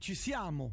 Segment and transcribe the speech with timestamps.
[0.00, 0.70] Ci siamo.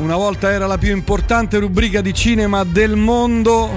[0.00, 3.70] Una volta era la più importante rubrica di cinema del mondo.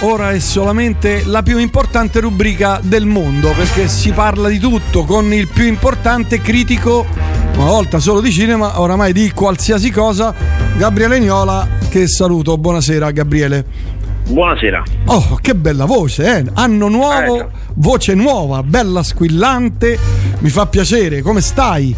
[0.00, 5.32] Ora è solamente la più importante rubrica del mondo perché si parla di tutto con
[5.32, 7.06] il più importante critico,
[7.54, 10.34] una volta solo di cinema, oramai di qualsiasi cosa,
[10.76, 12.58] Gabriele Niola, che saluto.
[12.58, 13.93] Buonasera Gabriele.
[14.26, 14.82] Buonasera.
[15.06, 16.44] Oh, che bella voce, eh?
[16.54, 17.50] Anno nuovo, Ecco.
[17.74, 19.98] voce nuova, bella squillante.
[20.38, 21.94] Mi fa piacere, come stai?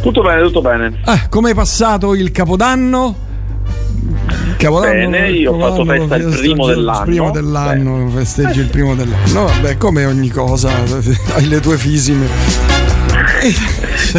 [0.00, 1.00] Tutto bene, tutto bene.
[1.04, 3.30] Eh, come hai passato il Capodanno?
[4.58, 6.98] Bene, io ho fatto Capodanno, festa il primo dell'anno.
[7.00, 9.44] Il primo dell'anno, festeggi il primo dell'anno.
[9.46, 10.70] Vabbè, come ogni cosa,
[11.34, 12.26] hai le tue fisime.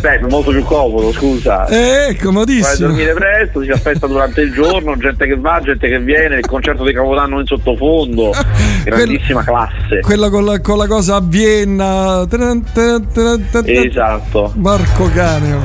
[0.02, 1.66] Beh, è molto più comodo, scusa.
[1.68, 2.88] Eh, Vai a comodissimo.
[2.88, 6.46] dormire presto, si fa festa durante il giorno, gente che va, gente che viene, il
[6.46, 8.32] concerto di Capodanno in sottofondo,
[8.84, 10.00] grandissima classe.
[10.02, 12.26] Quella con la, con la cosa a Vienna.
[13.66, 14.52] Esatto.
[14.56, 15.62] Marco Caneo.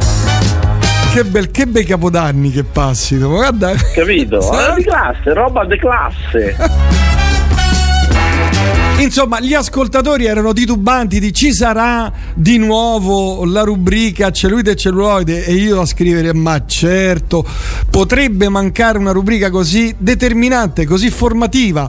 [1.12, 3.16] Che, bel, che bei capodanni che passi.
[3.16, 3.72] Guarda.
[3.94, 4.36] Capito?
[4.50, 6.56] Ah, di classe, roba di classe.
[8.98, 15.44] Insomma, gli ascoltatori erano titubanti di ci sarà di nuovo la rubrica Celluloide e celluloide
[15.44, 17.46] e io a scrivere ma certo,
[17.88, 21.88] potrebbe mancare una rubrica così determinante, così formativa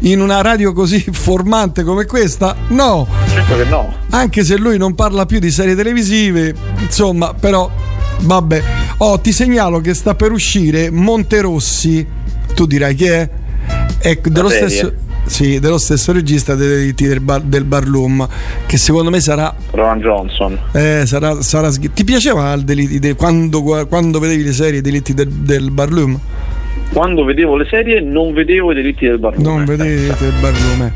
[0.00, 2.56] in una radio così formante come questa?
[2.68, 3.92] No, Certo che no.
[4.10, 7.70] anche se lui non parla più di serie televisive, insomma, però
[8.20, 8.62] vabbè.
[8.98, 12.06] Oh, ti segnalo che sta per uscire Monterossi.
[12.54, 13.30] Tu dirai che è?
[13.98, 18.26] È dello stesso sì, dello stesso regista dei delitti del, bar, del Barloom,
[18.66, 19.54] che secondo me sarà.
[19.72, 20.58] Rowan Johnson.
[20.72, 25.14] Eh, sarà, sarà Ti piaceva il delitti de- quando, quando vedevi le serie i delitti
[25.14, 26.18] del, del Barloom?
[26.92, 29.42] Quando vedevo le serie non vedevo i delitti del barone.
[29.42, 30.82] Non vedevi i delitti del Barloom.
[30.82, 30.92] eh.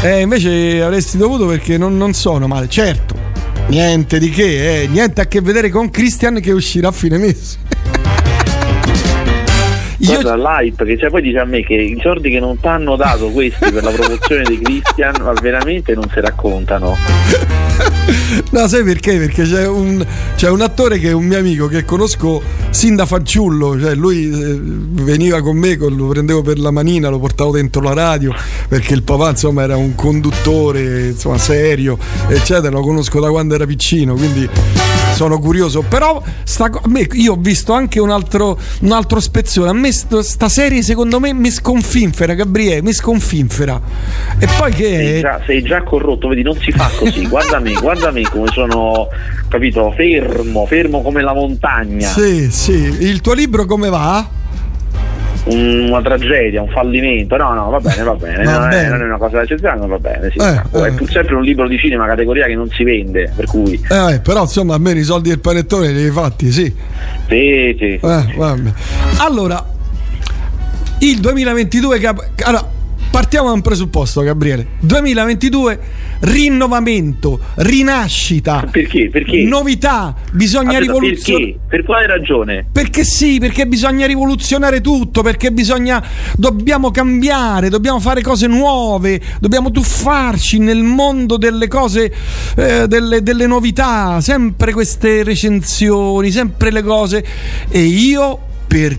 [0.00, 3.16] Eh, invece avresti dovuto perché non, non sono male, certo.
[3.66, 7.58] Niente di che, eh, niente a che vedere con Christian che uscirà a fine mese.
[10.08, 12.66] Io, Guarda l'hype che cioè, poi dice a me che i soldi che non ti
[12.66, 16.96] hanno dato questi per la promozione di Christian ma veramente non si raccontano.
[18.50, 19.16] No, sai perché?
[19.18, 20.04] Perché c'è un,
[20.36, 24.24] c'è un attore che è un mio amico che conosco sin da fanciullo, cioè lui
[24.30, 28.34] eh, veniva con me, lo prendevo per la manina, lo portavo dentro la radio
[28.68, 31.98] perché il papà insomma era un conduttore insomma serio,
[32.28, 34.48] eccetera, lo conosco da quando era piccino, quindi
[35.14, 35.82] sono curioso.
[35.82, 40.22] Però sta, me- io ho visto anche un altro, un altro spezzone, a me sto-
[40.22, 43.80] sta serie secondo me mi sconfinfera, Gabriele, mi sconfinfera.
[44.38, 47.26] E poi che Sei già, sei già corrotto, vedi, non si fa così.
[47.26, 49.08] Guarda me, guarda me come sono,
[49.48, 52.08] capito, fermo, fermo come la montagna.
[52.08, 54.26] Sì, sì, il tuo libro come va?
[55.44, 57.36] Un- una tragedia, un fallimento.
[57.36, 58.44] No, no, va bene, va bene.
[58.44, 58.86] Va non, bene.
[58.86, 60.30] È, non è una cosa eccezionale, va bene.
[60.30, 60.38] Sì.
[60.38, 60.92] Eh, è eh.
[60.92, 63.80] pur sempre un libro di cinema categoria che non si vende, per cui.
[63.88, 66.64] Eh, eh, però insomma almeno i soldi del panettone li hai fatti, sì.
[67.28, 67.94] Sì, sì.
[67.94, 68.72] Eh, vabbè.
[69.18, 69.64] Allora,
[70.98, 71.98] il 2022...
[71.98, 72.76] cap- allora,
[73.10, 74.66] partiamo da un presupposto, Gabriele.
[74.80, 75.78] 2022,
[76.20, 79.08] rinnovamento, rinascita, Perché?
[79.10, 79.42] Perché?
[79.42, 81.44] novità, bisogna rivoluzionare...
[81.44, 81.58] perché?
[81.68, 82.66] Per quale ragione?
[82.70, 86.02] Perché sì, perché bisogna rivoluzionare tutto, perché bisogna
[86.36, 92.12] dobbiamo cambiare, dobbiamo fare cose nuove, dobbiamo tuffarci nel mondo delle cose
[92.56, 97.24] eh, delle, delle novità, sempre queste recensioni, sempre le cose
[97.68, 98.96] e io per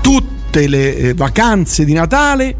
[0.00, 2.56] tutte le eh, vacanze di Natale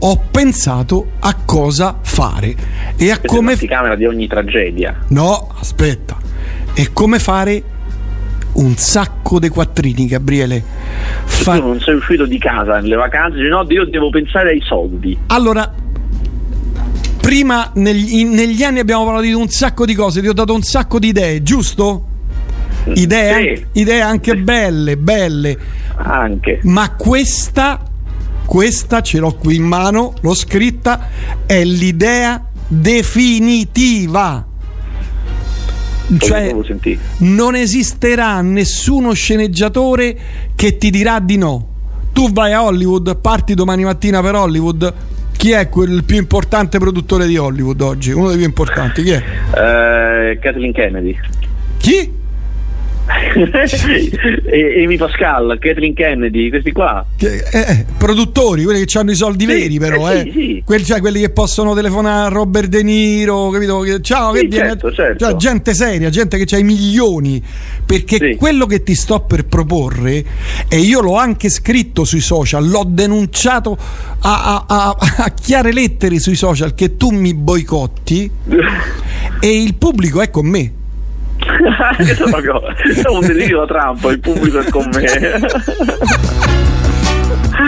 [0.00, 2.54] ho pensato a cosa fare
[2.96, 4.96] e a come l'anticamera di ogni tragedia.
[5.08, 6.16] No, aspetta.
[6.74, 7.62] E come fare
[8.54, 10.62] un sacco di quattrini, Gabriele?
[11.24, 15.16] Fa- Tu non sei uscito di casa nelle vacanze, no, io devo pensare ai soldi.
[15.28, 15.72] Allora,
[17.20, 20.62] prima negli, negli anni abbiamo parlato di un sacco di cose, ti ho dato un
[20.62, 22.04] sacco di idee, giusto?
[22.94, 23.80] Idee, Sì.
[23.80, 25.56] idee anche belle, belle.
[25.96, 26.60] Anche.
[26.62, 27.82] Ma questa,
[28.48, 31.10] questa ce l'ho qui in mano, l'ho scritta,
[31.44, 34.46] è l'idea definitiva.
[36.16, 36.98] Cioè, sentire.
[37.18, 40.18] non esisterà nessuno sceneggiatore
[40.54, 41.68] che ti dirà di no.
[42.14, 44.94] Tu vai a Hollywood, parti domani mattina per Hollywood.
[45.36, 48.12] Chi è quel più importante produttore di Hollywood oggi?
[48.12, 49.22] Uno dei più importanti, chi è?
[49.54, 51.14] Eh, Kathleen Kennedy.
[51.76, 52.17] Chi?
[54.44, 57.04] e Amy Pascal, Kathleen Kennedy, questi qua.
[57.16, 60.32] Che, eh, produttori, quelli che hanno i soldi sì, veri, però, eh, eh.
[60.32, 64.00] Sì, quelli, cioè, quelli, che possono telefonare a Robert De Niro, capito?
[64.00, 65.24] Ciao, sì, che certo, certo.
[65.24, 67.42] Cioè, gente seria, gente che ha i milioni.
[67.86, 70.22] Perché quello che ti sto per proporre,
[70.68, 73.76] e io l'ho anche scritto sui social, l'ho denunciato
[74.20, 78.30] a, a, a, a chiare lettere sui social che tu mi boicotti
[79.40, 80.72] e il pubblico è con me.
[81.96, 85.40] Questo è proprio è un delirio Trump, il pubblico è con me.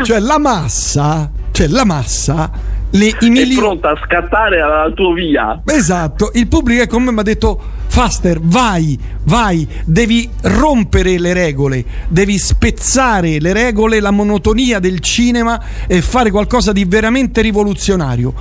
[0.04, 2.50] cioè la massa, cioè la massa
[2.90, 3.54] le, i mili...
[3.54, 5.62] è pronta a scattare alla tua via.
[5.64, 11.32] Esatto, il pubblico è con me mi ha detto Faster, vai, vai, devi rompere le
[11.32, 18.32] regole, devi spezzare le regole, la monotonia del cinema e fare qualcosa di veramente rivoluzionario.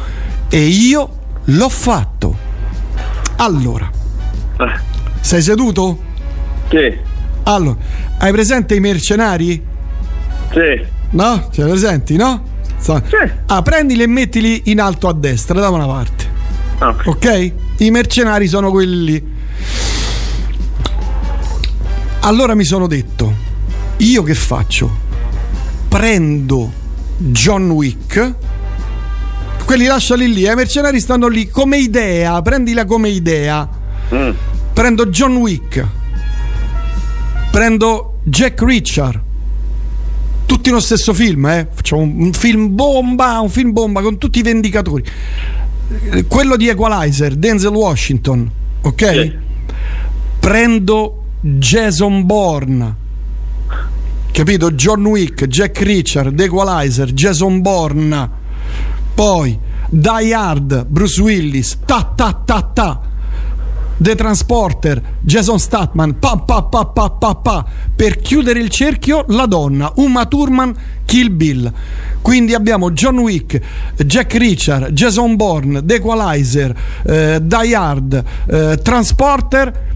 [0.50, 1.10] E io
[1.46, 2.48] l'ho fatto.
[3.38, 3.90] Allora,
[4.60, 4.99] eh.
[5.20, 5.98] Sei seduto?
[6.70, 6.98] Sì.
[7.44, 7.78] Allora,
[8.20, 9.64] hai presente i mercenari?
[10.52, 10.86] Sì.
[11.12, 11.50] No?
[11.52, 12.44] Ce li presenti, no?
[12.78, 12.94] Sì.
[13.48, 16.26] Ah, prendili e mettili in alto a destra, da una parte.
[17.06, 17.54] Ok.
[17.78, 19.38] I mercenari sono quelli
[22.22, 23.34] allora mi sono detto,
[23.98, 25.08] io che faccio?
[25.88, 26.72] Prendo
[27.18, 28.36] John Wick,
[29.66, 33.68] quelli lasciali lì, eh, i mercenari stanno lì come idea, prendila come idea.
[34.14, 34.30] Mm.
[34.80, 35.86] Prendo John Wick,
[37.52, 39.22] prendo Jack Richard,
[40.46, 41.68] tutti nello stesso film, eh?
[41.70, 45.04] facciamo un, un film bomba, un film bomba con tutti i vendicatori.
[46.30, 48.50] Quello di Equalizer, Denzel Washington,
[48.80, 49.12] ok?
[49.12, 49.38] Sì.
[50.40, 52.96] Prendo Jason Bourne
[54.32, 54.72] capito?
[54.72, 58.30] John Wick, Jack Richard, The Equalizer, Jason Bourne
[59.14, 59.60] poi
[59.90, 63.09] Die Hard, Bruce Willis ta ta ta ta
[64.02, 69.46] The Transporter, Jason Statman pa pa pa pa pa pa per chiudere il cerchio la
[69.46, 70.74] donna Uma Thurman,
[71.04, 71.72] Kill Bill
[72.22, 73.60] quindi abbiamo John Wick
[74.06, 76.76] Jack Richard, Jason Bourne The Equalizer,
[77.06, 79.88] eh, Die Hard eh, Transporter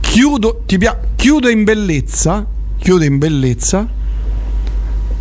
[0.00, 2.44] chiudo, pia- chiudo in bellezza,
[2.78, 3.86] chiudo in bellezza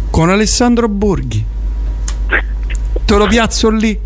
[0.10, 1.44] con Alessandro Borghi.
[3.06, 4.00] Te lo piazzo lì,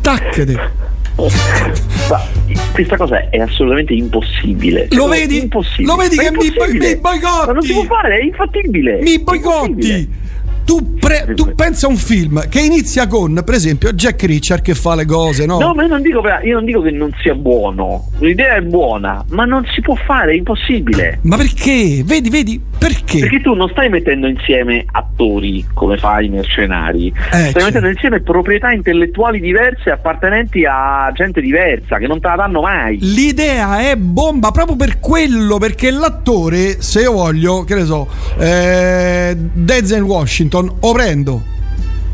[0.00, 0.70] tacchete.
[2.72, 4.88] Questa cosa è assolutamente impossibile.
[4.90, 5.42] Lo vedi?
[5.42, 5.86] Impossibile.
[5.86, 7.46] Lo vedi che mi, mi boicotti?
[7.46, 9.00] Ma non si può fare, è infattibile.
[9.00, 10.24] Mi boicotti
[10.66, 14.74] tu, pre- tu pensa a un film che inizia con, per esempio, Jack Richard che
[14.74, 15.58] fa le cose, no?
[15.58, 18.08] No, ma io non dico, io non dico che non sia buono.
[18.18, 21.20] L'idea è buona, ma non si può fare, è impossibile.
[21.22, 22.02] Ma perché?
[22.04, 23.20] Vedi, vedi, perché?
[23.20, 27.62] Perché tu non stai mettendo insieme attori come fai i mercenari, eh, stai cioè.
[27.62, 32.98] mettendo insieme proprietà intellettuali diverse appartenenti a gente diversa che non te la danno mai.
[33.00, 39.36] L'idea è bomba proprio per quello, perché l'attore, se io voglio, che ne so, eh,
[39.36, 41.42] Denzel Washington Washington, o prendo.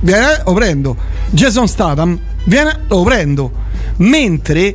[0.01, 0.97] Viene, o prendo.
[1.31, 3.51] Jason Statham, viene, lo prendo.
[3.99, 4.75] Mentre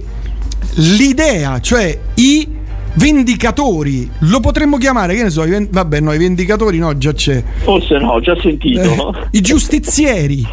[0.75, 2.47] l'idea, cioè i
[2.93, 7.43] vendicatori, lo potremmo chiamare, che ne so, i, vabbè no, i vendicatori no, già c'è.
[7.63, 9.13] Forse no, ho già sentito.
[9.13, 10.47] Eh, I giustizieri.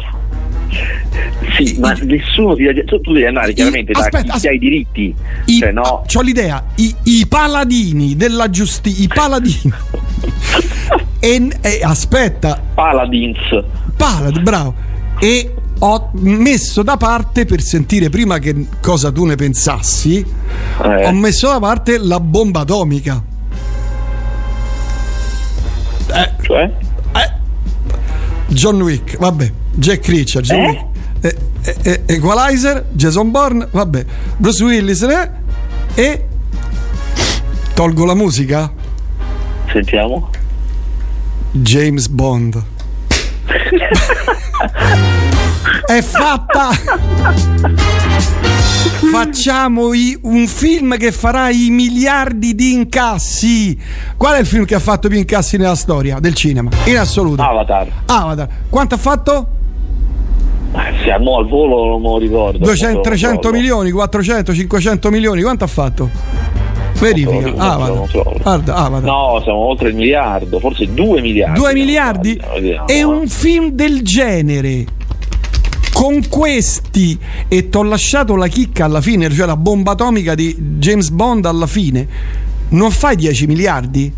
[1.55, 4.59] Sì, ma nessuno ti tu, tu devi andare chiaramente I, da aspetta, chi ha i
[4.59, 5.15] diritti.
[5.45, 6.03] I, cioè, no?
[6.13, 9.73] Ho l'idea, i, i paladini della giustizia, i paladini.
[11.25, 12.61] e, e, aspetta.
[12.75, 13.39] Paladins.
[13.97, 14.73] Paladin, bravo.
[15.19, 20.23] E ho messo da parte per sentire prima che cosa tu ne pensassi.
[20.83, 21.07] Eh.
[21.07, 23.23] Ho messo da parte la bomba atomica.
[26.13, 26.31] Eh.
[26.41, 26.71] Cioè?
[27.15, 27.31] Eh.
[28.47, 30.67] John Wick, vabbè, Jack Richard, John eh?
[30.67, 30.83] Wick.
[31.21, 34.05] Eh, eh, Equalizer, Jason Bourne, vabbè,
[34.37, 35.31] Bruce Willis eh?
[35.95, 36.25] e
[37.73, 38.71] tolgo la musica.
[39.71, 40.34] Sentiamo.
[41.57, 42.61] James Bond.
[45.85, 46.69] È fatta!
[49.09, 53.79] Facciamo i, un film che farà i miliardi di incassi.
[54.17, 56.69] Qual è il film che ha fatto più incassi nella storia del cinema?
[56.85, 57.41] In assoluto.
[57.41, 57.87] Avatar.
[58.05, 58.47] Avatar.
[58.69, 59.47] Quanto ha fatto?
[60.73, 62.57] Eh, se mo al volo non me lo ricordo.
[62.57, 65.41] 200, 300 milioni, 400, 500 milioni.
[65.41, 66.09] Quanto ha fatto?
[66.99, 67.53] Verifica.
[67.57, 68.07] Ah.
[68.41, 68.99] Guarda, ah.
[68.99, 71.59] No, siamo oltre il miliardo, forse 2 miliardi.
[71.59, 72.41] 2 miliardi?
[72.85, 74.85] È un film del genere.
[75.93, 80.53] Con questi, e ti ho lasciato la chicca alla fine, cioè la bomba atomica di
[80.77, 82.05] James Bond alla fine,
[82.69, 84.13] non fai 10 miliardi?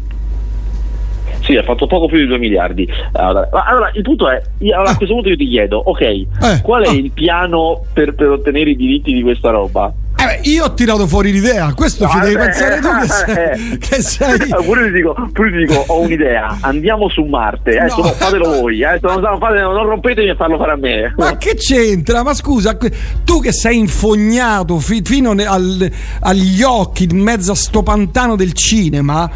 [1.42, 2.88] Sì, ha fatto poco più di 2 miliardi.
[3.14, 4.42] Allora, allora il punto è,
[4.74, 4.98] allora, a ah.
[4.98, 6.28] questo punto io ti chiedo, ok, eh,
[6.64, 6.94] qual è ah.
[6.94, 9.94] il piano per, per ottenere i diritti di questa roba?
[10.20, 13.36] Eh io ho tirato fuori l'idea, questo no, ci devi eh, pensare tu che sei.
[13.36, 14.38] Eh, che sei...
[14.64, 18.12] Pure, ti dico, pure ti dico, ho un'idea, andiamo su Marte, adesso no.
[18.12, 21.14] fatelo voi, adesso non, fate, non rompetemi e farlo fare a me.
[21.18, 22.24] Ma che c'entra?
[22.24, 22.78] Ma scusa,
[23.24, 28.54] tu che sei infognato fi, fino al, agli occhi in mezzo a sto pantano del
[28.54, 29.30] cinema,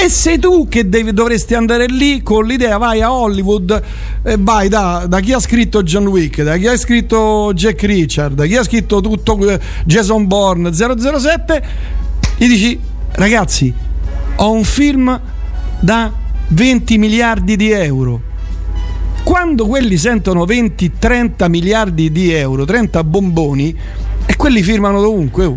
[0.00, 3.82] e sei tu che devi, dovresti andare lì con l'idea, vai a Hollywood,
[4.22, 8.34] e vai da, da chi ha scritto John Wick, da chi ha scritto Jack Richard,
[8.34, 9.38] da chi ha scritto tutto
[9.84, 11.62] Jason Bourne 007
[12.36, 12.78] gli dici
[13.14, 13.74] ragazzi
[14.36, 15.20] ho un film
[15.80, 16.12] da
[16.46, 18.20] 20 miliardi di euro.
[19.24, 23.76] Quando quelli sentono 20-30 miliardi di euro 30 bomboni
[24.24, 25.56] e quelli firmano dovunque oh.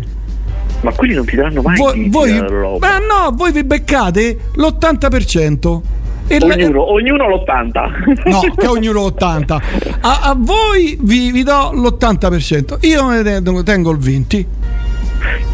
[0.80, 2.32] ma quelli non ti daranno mai voi, voi
[2.80, 5.80] ma no voi vi beccate l'80%
[6.28, 6.82] ognuno, la...
[6.82, 9.62] ognuno l'80 no che ognuno l'80
[10.00, 14.46] a, a voi vi, vi, do l'80% io ne tengo il 20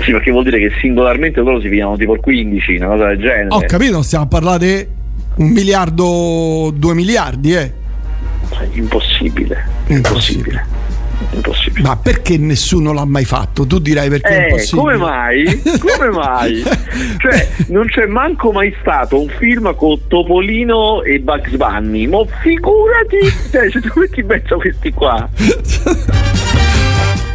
[0.03, 3.19] sì perché vuol dire che singolarmente loro si pigliano tipo il 15 una cosa del
[3.19, 4.87] genere ho capito stiamo a parlare di
[5.37, 7.73] un miliardo due miliardi eh
[8.51, 10.81] cioè, impossibile impossibile
[11.33, 11.83] impossibile.
[11.83, 13.67] Ma perché nessuno l'ha mai fatto?
[13.67, 14.83] Tu dirai perché eh, è impossibile.
[14.83, 15.63] Come mai?
[15.79, 16.63] Come mai?
[17.19, 22.07] cioè, non c'è manco mai stato un film con Topolino e Bugs Bunny.
[22.07, 23.19] Ma figurati,
[23.51, 25.29] cioè, se tu metti in mezzo questi qua.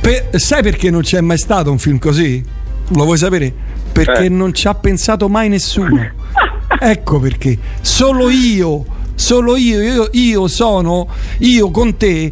[0.06, 2.44] Per, sai perché non c'è mai stato un film così?
[2.90, 3.52] Lo vuoi sapere?
[3.92, 4.30] Perché eh.
[4.30, 6.00] non ci ha pensato mai nessuno.
[6.80, 7.58] ecco perché.
[7.82, 8.86] Solo io,
[9.16, 11.08] solo io, io, io sono,
[11.40, 12.32] io con te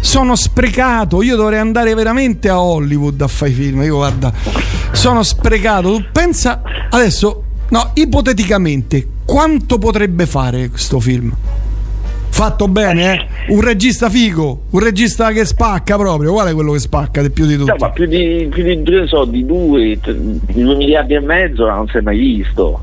[0.00, 4.32] sono sprecato, io dovrei andare veramente a Hollywood a fare film, io guarda,
[4.92, 11.30] sono sprecato, tu pensa adesso, no, ipoteticamente, quanto potrebbe fare questo film?
[12.36, 13.54] Fatto bene, eh?
[13.54, 17.46] Un regista figo, un regista che spacca proprio, qual è quello che spacca di più
[17.46, 17.70] di tutti?
[17.70, 21.88] No, ma più di, più di, so, di due, di due miliardi e mezzo non
[21.88, 22.78] si è mai visto.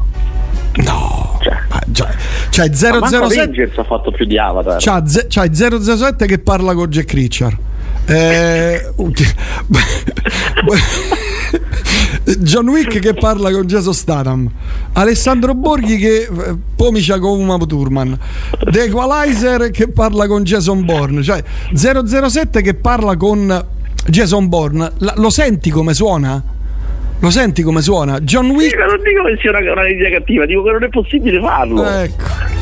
[0.77, 1.55] No, cioè,
[1.91, 2.09] cioè,
[2.49, 4.77] cioè 007 ha fatto più di Avatar.
[4.79, 7.55] C'ha, c'ha 007 che parla con Jack Richard.
[8.07, 8.89] Eh,
[12.39, 14.49] John Wick che parla con Jason Statham
[14.93, 16.29] Alessandro Borghi che eh,
[16.75, 18.17] pomicia con Uma Thurman
[18.69, 23.65] The Equalizer che parla con Jason Bourne cioè 007 che parla con
[24.05, 26.43] Jason Bourne lo senti come suona?
[27.19, 28.19] Lo senti come suona?
[28.19, 28.71] John Wick.
[28.71, 31.87] Sì, non dico che sia una, una idea cattiva, dico che non è possibile farlo.
[31.87, 32.52] Ecco.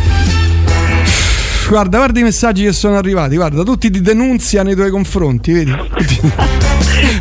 [1.72, 5.74] Guarda, guarda i messaggi che sono arrivati, guarda, tutti ti denunziano i tuoi confronti, vedi?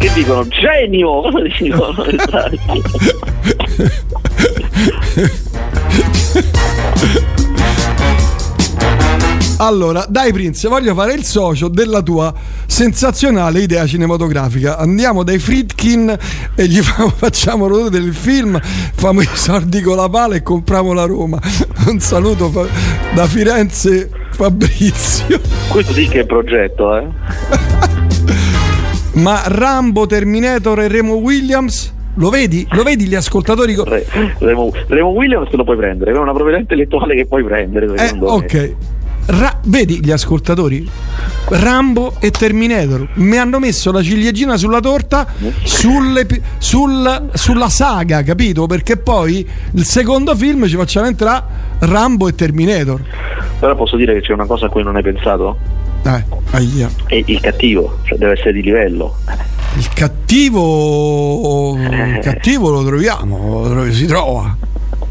[0.00, 1.23] che dicono genio!
[1.57, 1.95] Dicono?
[9.62, 12.33] Allora, dai Prince, voglio fare il socio della tua
[12.67, 14.79] sensazionale idea cinematografica.
[14.79, 16.17] Andiamo dai Fritkin
[16.55, 21.05] e gli facciamo rodere il film, famo i soldi con la pala e compriamo la
[21.05, 21.38] Roma.
[21.88, 22.50] Un saluto
[23.14, 25.38] da Firenze Fabrizio.
[25.69, 27.07] Questo sì che è progetto, eh.
[29.21, 31.93] Ma Rambo, Terminator e Remo Williams?
[32.14, 32.67] Lo vedi?
[32.71, 33.76] Lo vedi gli ascoltatori?
[34.38, 37.87] Remo, Remo Williams lo puoi prendere, è una proprietà intellettuale che puoi prendere.
[37.95, 38.76] Eh, ok.
[39.30, 40.88] Ra- vedi gli ascoltatori?
[41.50, 45.26] Rambo e Terminator mi hanno messo la ciliegina sulla torta
[45.62, 46.26] sulle,
[46.58, 48.66] sul, sulla saga, capito?
[48.66, 51.44] Perché poi il secondo film ci facciamo entrare
[51.78, 53.00] Rambo e Terminator.
[53.60, 55.58] Però posso dire che c'è una cosa a cui non hai pensato?
[56.02, 56.90] Eh, ahia.
[57.06, 59.16] È il cattivo, cioè deve essere di livello.
[59.76, 64.56] Il cattivo, il cattivo lo troviamo, dove si trova.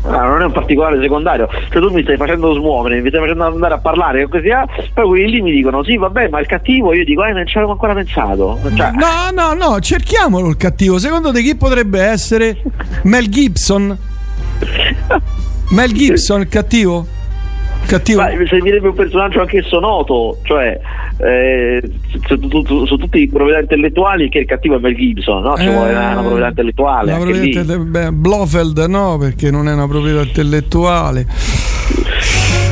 [0.03, 3.45] Ah, non è un particolare secondario, cioè tu mi stai facendo smuovere, mi stai facendo
[3.45, 6.93] andare a parlare, così, ah, poi quelli lì mi dicono sì vabbè ma il cattivo
[6.93, 8.59] io dico eh non ci avevo ancora pensato.
[8.75, 8.91] Cioè...
[8.91, 12.61] No, no, no, cerchiamolo il cattivo, secondo te chi potrebbe essere?
[13.03, 13.97] Mel Gibson?
[15.71, 17.05] Mel Gibson il cattivo?
[17.85, 18.21] Cattivo.
[18.21, 20.79] Ma servirebbe un personaggio anch'esso noto, cioè
[21.17, 21.81] eh,
[22.27, 25.57] su, su, su, su, tutti i proprietà intellettuali che il cattivo è Mel Gibson, no?
[25.57, 27.13] Ci eh, vuole una proprietà intellettuale.
[27.13, 31.27] Proprietà intelle- beh, Blofeld no, perché non è una proprietà intellettuale.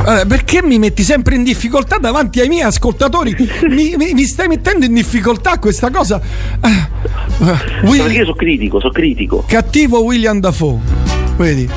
[0.05, 3.35] Allora, perché mi metti sempre in difficoltà davanti ai miei ascoltatori?
[3.67, 6.21] Mi, mi, mi stai mettendo in difficoltà questa cosa?
[6.61, 8.03] Uh, uh, Will...
[8.03, 9.43] Perché io sono critico, sono critico.
[9.45, 10.79] Cattivo William Dafoe,
[11.35, 11.69] vedi?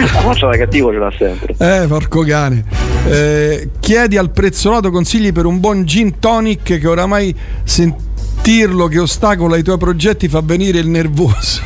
[0.00, 1.54] La faccia da cattivo ce l'ha sempre.
[1.58, 2.64] Eh, porco cane.
[3.06, 7.34] Eh, chiedi al prezzolato consigli per un buon gin tonic che oramai
[7.64, 11.60] sentirlo che ostacola i tuoi progetti fa venire il nervoso.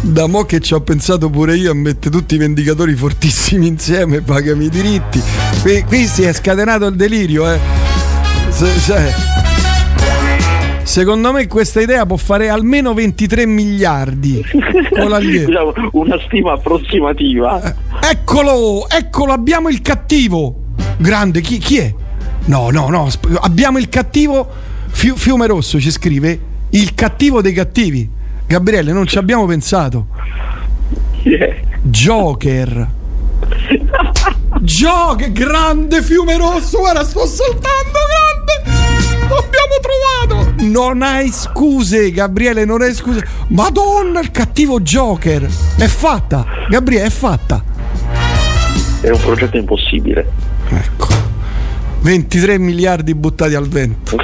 [0.00, 4.20] da mo che ci ho pensato pure io a mettere tutti i vendicatori fortissimi insieme
[4.20, 5.20] pagami i diritti
[5.62, 7.58] qui, qui si è scatenato il delirio eh
[8.50, 9.53] se,
[10.84, 14.44] secondo me questa idea può fare almeno 23 miliardi.
[15.46, 17.60] diciamo, una stima approssimativa.
[17.62, 17.74] Eh,
[18.10, 20.62] eccolo, eccolo, abbiamo il cattivo.
[20.96, 21.92] Grande, chi, chi è?
[22.46, 23.08] No, no, no,
[23.40, 24.46] abbiamo il cattivo.
[24.90, 26.38] Fiume Rosso ci scrive
[26.70, 28.08] il cattivo dei cattivi.
[28.46, 30.06] Gabriele, non ci abbiamo pensato.
[31.22, 31.54] Yeah.
[31.82, 32.88] Joker.
[34.60, 38.33] Joker, grande Fiume Rosso, guarda, sto saltando, grande.
[39.28, 40.52] L'abbiamo trovato.
[40.58, 43.26] Non hai scuse, Gabriele, non hai scuse.
[43.48, 45.48] Madonna, il cattivo Joker.
[45.76, 46.46] È fatta.
[46.68, 47.62] Gabriele, è fatta.
[49.00, 50.26] È un progetto impossibile.
[50.68, 51.08] Ecco.
[52.00, 54.16] 23 miliardi buttati al vento.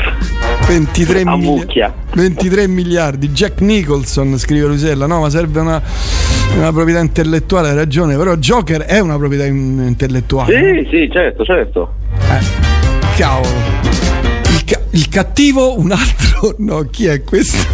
[0.67, 1.67] 23, mili-
[2.15, 3.31] 23 miliardi.
[3.31, 5.07] Jack Nicholson scrive Rusella.
[5.07, 5.83] No, ma serve una,
[6.57, 8.17] una, proprietà intellettuale, hai ragione.
[8.17, 10.55] Però Joker è una proprietà in- intellettuale.
[10.55, 11.95] Sì, sì, certo, certo.
[12.19, 14.00] Eh, cavolo.
[14.93, 16.55] Il, ca- il cattivo, un altro.
[16.59, 17.59] No, chi è questo?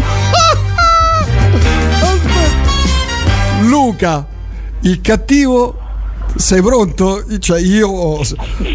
[3.63, 4.27] Luca,
[4.81, 5.79] il cattivo
[6.37, 7.25] sei pronto?
[7.39, 8.23] Cioè, io ho,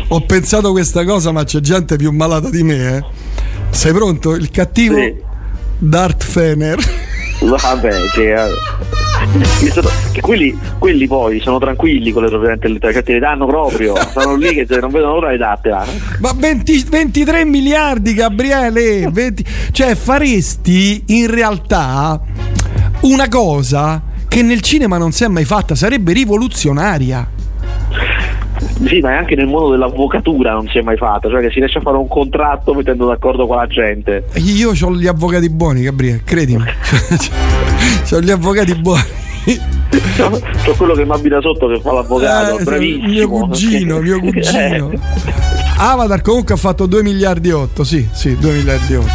[0.07, 2.97] ho, pensato questa cosa, ma c'è gente più malata di me.
[2.97, 3.03] Eh.
[3.69, 4.33] Sei pronto?
[4.35, 5.15] Il cattivo sì.
[5.77, 6.79] Dart Fener.
[7.41, 8.35] Vabbè, che,
[9.71, 13.45] sono, che quelli, quelli, poi sono tranquilli con le proprietà intellettuali, cioè te le danno
[13.45, 15.85] proprio, stanno lì che non vedono l'ora di dartela.
[16.19, 19.09] Ma 20, 23 miliardi, Gabriele!
[19.11, 22.21] 20, cioè faresti in realtà
[23.01, 27.27] una cosa che nel cinema non si è mai fatta, sarebbe rivoluzionaria.
[28.85, 31.79] Sì, ma anche nel mondo dell'avvocatura non si è mai fatta, cioè che si riesce
[31.79, 34.25] a fare un contratto mettendo d'accordo con la gente.
[34.35, 36.63] Io ho gli avvocati buoni, Gabriele, credimi.
[38.11, 39.80] ho gli avvocati buoni.
[40.15, 43.07] C'ho quello che mi abita sotto che fa l'avvocato, eh, bravissimo.
[43.07, 44.91] Mio cugino, mio cugino.
[45.77, 49.09] Avatar comunque ha fatto 2 miliardi e 8, sì, sì, 2 miliardi e 8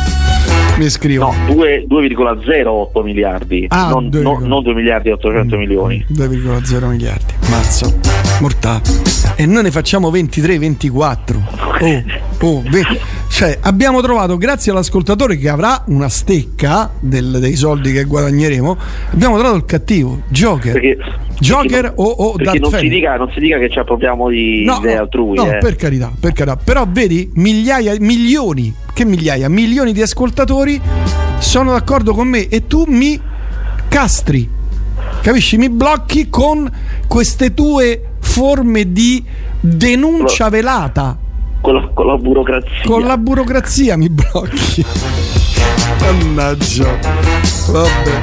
[0.79, 1.33] mi scrivo.
[1.33, 6.05] No, 2,08 miliardi, ah, non, 2, no, non 2 miliardi e 800 mm, milioni.
[6.13, 7.99] 2,0 miliardi, mazzo,
[8.41, 8.83] mortale.
[9.37, 11.15] E noi ne facciamo 23-24.
[12.41, 12.63] Oh, oh,
[13.29, 18.77] cioè, abbiamo trovato, grazie all'ascoltatore che avrà una stecca del, dei soldi che guadagneremo,
[19.13, 20.73] abbiamo trovato il cattivo, Joker.
[20.73, 20.97] Perché,
[21.41, 24.65] Joker perché o, o perché non si, dica, non si, dica, che ci appropriamo di
[24.65, 25.37] no, idee altrui.
[25.37, 25.59] No, eh.
[25.59, 26.57] per carità, per carità.
[26.57, 30.81] Però vedi, migliaia, milioni, che migliaia, milioni di ascoltatori
[31.39, 33.21] sono d'accordo con me e tu mi
[33.89, 34.49] castri.
[35.21, 35.59] Capisci?
[35.59, 36.71] Mi blocchi con
[37.07, 39.23] queste tue forme di
[39.61, 41.25] denuncia velata.
[41.67, 42.85] Con la, con la burocrazia.
[42.85, 44.85] Con la burocrazia mi blocchi.
[45.99, 46.97] Mannaggia.
[47.73, 48.23] Vabbè.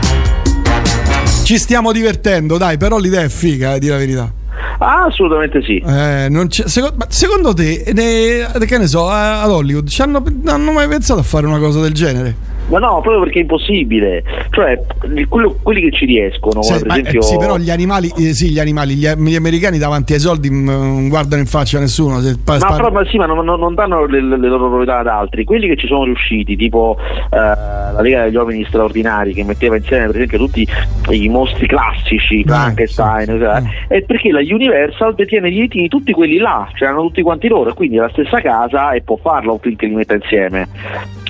[1.43, 4.31] Ci stiamo divertendo, dai, però l'idea è figa, eh, di la verità.
[4.77, 5.75] Ah, assolutamente sì.
[5.75, 11.19] Eh, secondo, secondo, te, ne, che ne so, ad Hollywood, ci hanno, hanno mai pensato
[11.19, 12.52] a fare una cosa del genere?
[12.73, 14.23] Ma no, proprio perché è impossibile.
[14.49, 14.81] Cioè,
[15.29, 17.19] quello, quelli che ci riescono, sì, per esempio...
[17.19, 20.49] eh, sì, però gli animali, eh, sì, gli animali, gli, gli, americani davanti ai soldi
[20.49, 22.19] non guardano in faccia a nessuno.
[22.19, 25.07] Se ma spar- però, ma sì, ma non, non danno le, le, loro proprietà ad
[25.07, 25.43] altri.
[25.43, 26.97] Quelli che ci sono riusciti, tipo
[27.29, 30.67] eh, la Lega degli Uomini Straordinari, che metteva insieme, per esempio, tutti
[31.09, 33.93] i mostri classici, eh, Frankenstein, sì, cioè, sì.
[33.93, 37.69] è perché la Universal detiene gli diritti di tutti quelli là, c'erano tutti quanti loro,
[37.69, 40.67] e quindi è la stessa casa e può farlo un film che li metta insieme.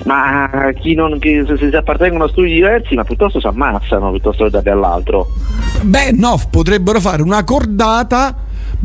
[0.04, 4.44] Ma chi non che se, si appartengono a studi diversi, ma piuttosto si ammazzano piuttosto
[4.44, 5.28] che darli all'altro.
[5.82, 8.36] Beh, no, potrebbero fare una cordata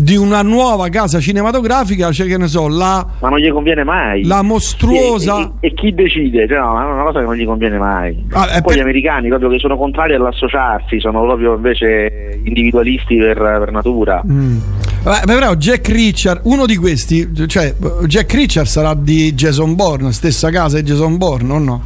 [0.01, 3.05] di una nuova casa cinematografica, cioè che ne so, la.
[3.19, 4.23] Ma non gli conviene mai.
[4.23, 5.39] La mostruosa.
[5.39, 6.47] E, e, e chi decide?
[6.47, 8.25] Cioè, no, è una cosa che non gli conviene mai.
[8.31, 8.75] Ah, Poi per...
[8.77, 14.21] gli americani, proprio che sono contrari all'associarsi, sono proprio invece individualisti per, per natura.
[14.25, 14.57] Mm.
[15.01, 17.73] Beh, però Jack Richard, uno di questi, cioè
[18.05, 21.83] Jack Richard sarà di Jason Bourne, stessa casa di Jason Bourne, o no?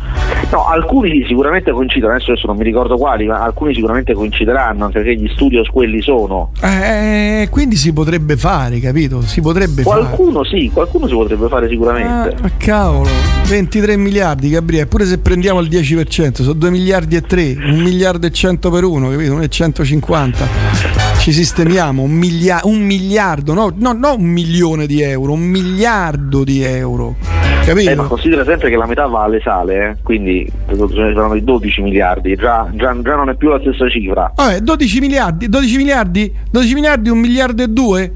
[0.52, 5.16] No, alcuni sicuramente coincidono, adesso, adesso non mi ricordo quali, ma alcuni sicuramente coincideranno, perché
[5.16, 6.52] gli studios quelli sono.
[6.62, 9.22] Eh, quindi si potrebbe fare, capito?
[9.22, 10.60] Si potrebbe qualcuno fare.
[10.60, 12.36] sì, qualcuno si potrebbe fare sicuramente.
[12.42, 13.10] Ah, cavolo,
[13.48, 18.28] 23 miliardi, Gabriele, pure se prendiamo il 10%, sono 2 miliardi e 3, 1 miliardo
[18.28, 19.34] e 100 per uno, capito?
[19.34, 25.02] 1 e 150 ci sistemiamo un, miglia- un miliardo, no, no, no, un milione di
[25.02, 27.16] euro, un miliardo di euro.
[27.64, 27.90] Capito?
[27.90, 29.96] Eh, ma considera sempre che la metà va alle sale, eh?
[30.04, 34.34] quindi saranno i 12 miliardi, già, già, già, non è più la stessa cifra.
[34.36, 38.14] Vabbè, 12 miliardi, 12 miliardi, 12 miliardi, un miliardo e due,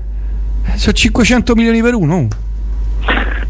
[0.75, 2.27] sono 500 milioni per uno.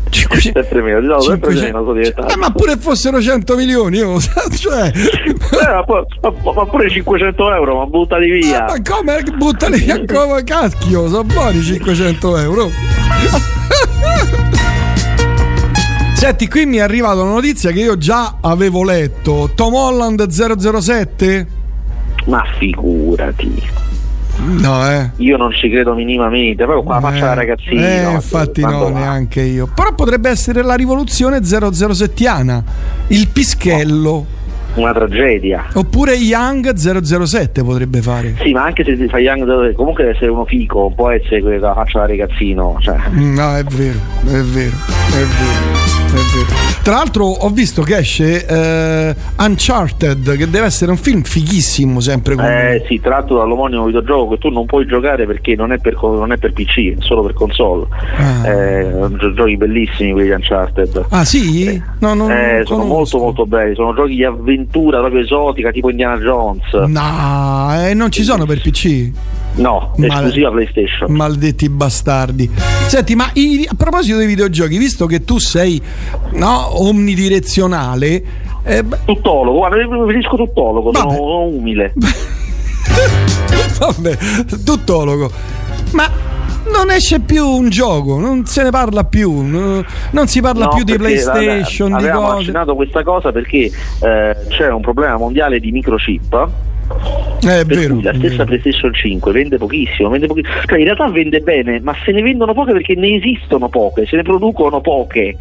[0.09, 4.19] 500, sempre meno, no, 500, meno eh, ma pure fossero 100 milioni, io,
[4.55, 4.91] cioè...
[4.93, 5.83] eh,
[6.21, 8.65] ma, ma, pure 500 euro, ma buttali via.
[8.65, 10.03] Ma, ma come buttali via?
[10.05, 12.69] Come cacchio, sono buoni 500 euro.
[16.13, 19.51] Senti, qui mi è arrivata una notizia che io già avevo letto.
[19.53, 21.47] Tom Holland 007?
[22.25, 23.86] Ma figurati.
[24.39, 25.11] No, eh.
[25.17, 27.81] Io non ci credo minimamente, proprio qua la faccia da ragazzino.
[27.81, 28.99] Eh, infatti no, va.
[28.99, 29.67] neanche io.
[29.73, 32.61] Però potrebbe essere la rivoluzione 007ana,
[33.07, 34.25] il pischello.
[34.77, 35.65] Una tragedia.
[35.73, 38.35] Oppure Young 007 potrebbe fare.
[38.41, 41.73] Sì, ma anche se si fa Young comunque deve essere uno fico, può essere quella
[41.73, 42.77] faccia da ragazzino.
[42.79, 42.95] Cioè.
[43.11, 44.75] No, è vero, è vero,
[45.09, 45.97] è vero.
[46.83, 52.35] Tra l'altro ho visto che esce eh, Uncharted, che deve essere un film fighissimo sempre.
[52.35, 52.45] Con...
[52.45, 56.31] Eh sì, tratto dall'omonimo videogioco che tu non puoi giocare perché non è per, non
[56.31, 57.87] è per PC, è solo per console.
[58.17, 58.47] Ah.
[58.47, 58.93] Eh,
[59.33, 61.07] giochi bellissimi quelli Uncharted.
[61.09, 61.81] Ah sì?
[61.99, 66.17] No, no, eh, sono molto molto belli, sono giochi di avventura proprio esotica tipo Indiana
[66.17, 66.71] Jones.
[66.73, 69.11] No, eh, non ci sono per PC.
[69.55, 71.11] No, Mal- esclusiva PlayStation.
[71.11, 72.49] Maledetti bastardi.
[72.87, 75.81] Senti, ma i, a proposito dei videogiochi, visto che tu sei
[76.33, 78.23] no, omnidirezionale.
[78.63, 81.15] Eh, tuttologo, guarda, preferisco tuttologo, vabbè.
[81.15, 81.93] sono umile.
[83.79, 84.17] vabbè,
[84.63, 85.31] tuttologo.
[85.91, 86.26] Ma
[86.71, 90.83] non esce più un gioco, non se ne parla più, non si parla no, più
[90.83, 91.91] di PlayStation.
[91.91, 92.41] Vabbè, avevamo cose.
[92.41, 96.49] accennato questa cosa perché eh, c'è un problema mondiale di microchip
[97.41, 100.53] eh, per vero, la stessa PlayStation 5 vende pochissimo, vende pochissimo.
[100.65, 104.15] Cioè, in realtà vende bene, ma se ne vendono poche perché ne esistono poche, se
[104.15, 105.37] ne producono poche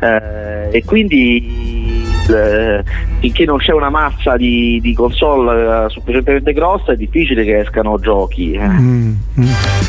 [0.00, 2.84] eh, e quindi eh,
[3.20, 7.98] finché non c'è una massa di, di console eh, sufficientemente grossa è difficile che escano
[7.98, 8.52] giochi.
[8.52, 8.68] Eh.
[8.68, 9.44] Mm, mm.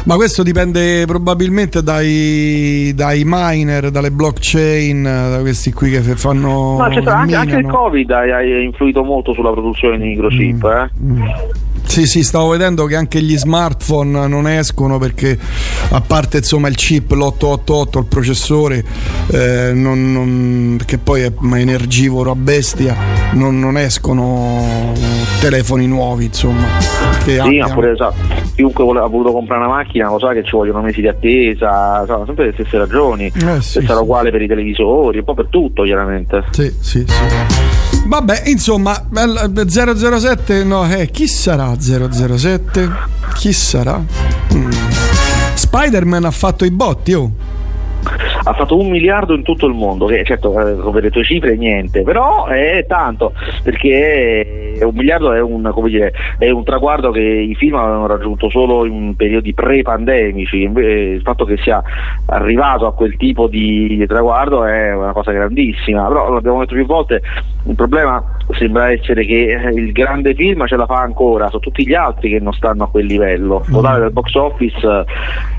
[0.06, 6.78] Ma questo dipende probabilmente dai, dai, miner, dalle blockchain, da questi qui che fanno...
[6.78, 10.90] Ma certo, anche, anche, il Covid ha, ha, influito molto sulla produzione di microchip.
[11.02, 11.66] Mm, eh.
[11.88, 15.38] Sì, sì, stavo vedendo che anche gli smartphone non escono perché
[15.90, 18.84] a parte insomma il chip l'888, il processore,
[19.32, 22.96] eh, non, non, che poi è energivoro a bestia,
[23.34, 24.94] non, non escono
[25.40, 26.68] telefoni nuovi, insomma.
[27.24, 27.74] Che sì, abbiano...
[27.74, 28.16] pure, esatto.
[28.56, 32.06] chiunque vuole, ha voluto comprare una macchina lo sa che ci vogliono mesi di attesa,
[32.06, 33.26] sono sempre le stesse ragioni.
[33.26, 34.04] Eh, sì, sarà sì.
[34.04, 36.44] uguale per i televisori, un po' per tutto chiaramente.
[36.52, 37.67] Sì, sì, sì.
[38.08, 42.90] Vabbè, insomma, 007 no, eh, chi sarà 007?
[43.36, 44.02] Chi sarà?
[44.54, 44.72] Mm.
[45.54, 47.32] Spider-Man ha fatto i botti, oh
[48.48, 51.58] ha fatto un miliardo in tutto il mondo, che certo eh, come le tue cifre
[51.58, 57.56] niente, però è tanto, perché un miliardo è un, dire, è un, traguardo che i
[57.56, 61.84] film avevano raggiunto solo in periodi pre-pandemici, il fatto che sia
[62.28, 67.22] arrivato a quel tipo di traguardo è una cosa grandissima, però l'abbiamo detto più volte,
[67.66, 71.94] il problema sembra essere che il grande film ce la fa ancora, sono tutti gli
[71.94, 75.06] altri che non stanno a quel livello, il totale del box office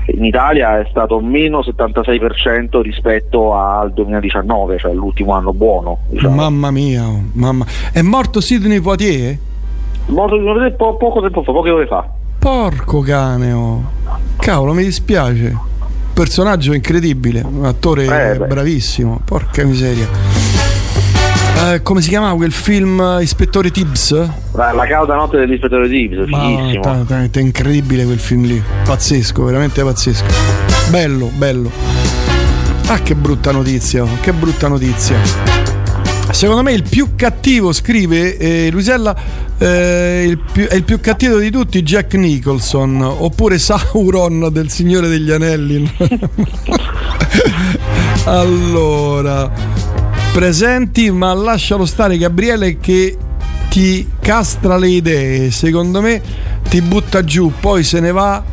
[0.07, 5.99] in Italia è stato meno 76% rispetto al 2019, cioè l'ultimo anno buono.
[6.07, 6.35] Diciamo.
[6.35, 7.65] Mamma mia, mamma.
[7.91, 9.37] è morto Sidney Poitier?
[10.07, 10.37] Morto
[10.75, 12.07] po- poco tempo fa, poche ore fa.
[12.39, 13.83] Porco cane, oh.
[14.37, 15.67] cavolo, mi dispiace.
[16.13, 20.48] Personaggio incredibile, un attore eh, bravissimo, porca miseria.
[21.57, 24.11] Eh, come si chiamava quel film Ispettore Tibbs?
[24.53, 27.05] La, la cauda notte dell'ispettore Tibbs, fighissimo.
[27.07, 30.25] È incredibile quel film lì, pazzesco, veramente pazzesco.
[30.89, 31.69] Bello, bello.
[32.87, 35.67] Ah, che brutta notizia, che brutta notizia.
[36.31, 39.15] Secondo me il più cattivo, scrive eh, Luisella,
[39.57, 45.07] eh, il più, è il più cattivo di tutti Jack Nicholson, oppure Sauron del Signore
[45.07, 45.91] degli Anelli.
[48.25, 49.51] allora,
[50.31, 53.17] presenti, ma lascialo stare Gabriele che
[53.69, 56.21] ti castra le idee, secondo me
[56.69, 58.43] ti butta giù, poi se ne va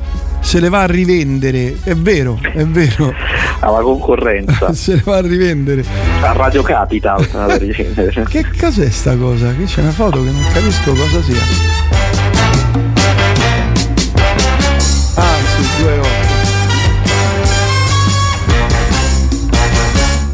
[0.47, 3.13] se le va a rivendere, è vero, è vero.
[3.59, 4.73] Alla concorrenza.
[4.75, 5.85] se ne va a rivendere.
[6.21, 7.27] A Radio Capital.
[8.29, 9.53] che cos'è sta cosa?
[9.53, 12.06] Qui c'è una foto che non capisco cosa sia.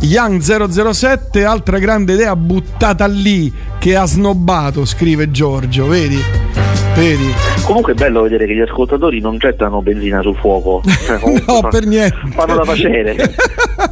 [0.03, 6.19] Young 007, altra grande idea buttata lì che ha snobbato, scrive Giorgio, vedi?
[6.97, 7.33] Vedi?
[7.65, 10.83] Comunque è bello vedere che gli ascoltatori non gettano benzina sul fuoco.
[11.07, 12.17] Cioè, no, fa, per niente.
[12.31, 13.15] Fanno da facere.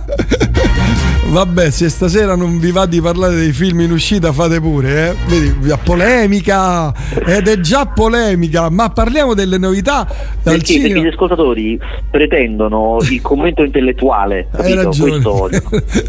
[1.30, 5.14] Vabbè, se stasera non vi va di parlare dei film in uscita, fate pure, eh?
[5.28, 6.92] Vedi, polemica,
[7.24, 10.04] ed è già polemica, ma parliamo delle novità
[10.42, 10.94] dal perché, cinema.
[10.94, 15.22] Perché gli ascoltatori pretendono il commento intellettuale, Hai ragione.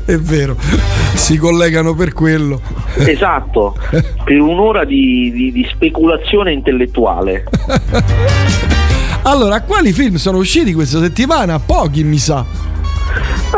[0.05, 0.57] è vero,
[1.13, 2.59] si collegano per quello.
[2.97, 3.75] Esatto,
[4.23, 7.43] per un'ora di, di, di speculazione intellettuale.
[9.21, 11.59] allora, quali film sono usciti questa settimana?
[11.59, 12.70] Pochi, mi sa.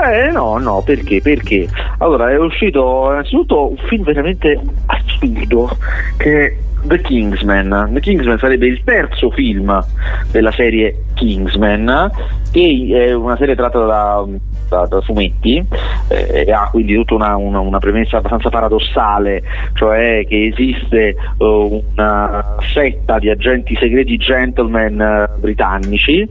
[0.04, 1.22] Eh no, no, perché?
[1.22, 1.68] Perché
[2.00, 5.78] Allora, è uscito innanzitutto un film veramente assurdo
[6.18, 7.90] che è The Kingsman.
[7.94, 9.84] The Kingsman sarebbe il terzo film
[10.32, 12.12] della serie Kingsman,
[12.52, 14.26] che è una serie tratta da,
[14.68, 15.64] da, da fumetti
[16.10, 19.44] eh, e ha quindi tutta una, una, una, premessa abbastanza paradossale,
[19.76, 26.28] cioè che esiste uh, una setta di agenti segreti gentleman uh, britannici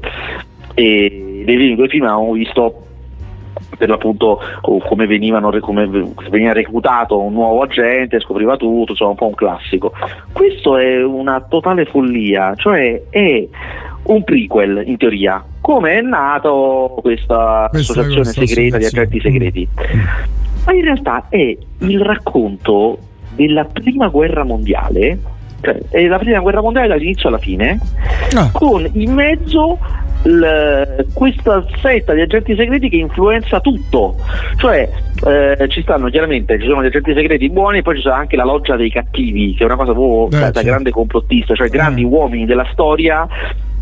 [0.74, 2.86] e nei due film abbiamo visto
[3.76, 5.86] per l'appunto come, venivano, come
[6.30, 9.92] veniva reclutato un nuovo agente, scopriva tutto, insomma un po' un classico.
[10.32, 13.48] Questo è una totale follia, cioè è
[14.04, 19.68] un prequel in teoria, come è nato questa, questa associazione questa segreta di agenti segreti.
[19.96, 20.00] Mm.
[20.64, 22.98] Ma in realtà è il racconto
[23.34, 25.18] della prima guerra mondiale
[25.62, 27.78] cioè, è la prima guerra mondiale dall'inizio alla fine,
[28.34, 28.50] ah.
[28.50, 29.78] con in mezzo
[30.22, 34.16] l- questa setta di agenti segreti che influenza tutto.
[34.56, 34.88] Cioè,
[35.24, 38.36] eh, ci stanno chiaramente, ci sono gli agenti segreti buoni e poi ci sono anche
[38.36, 42.02] la loggia dei cattivi, che è una cosa proprio da, da grande complottista, cioè grandi
[42.02, 42.06] eh.
[42.06, 43.28] uomini della storia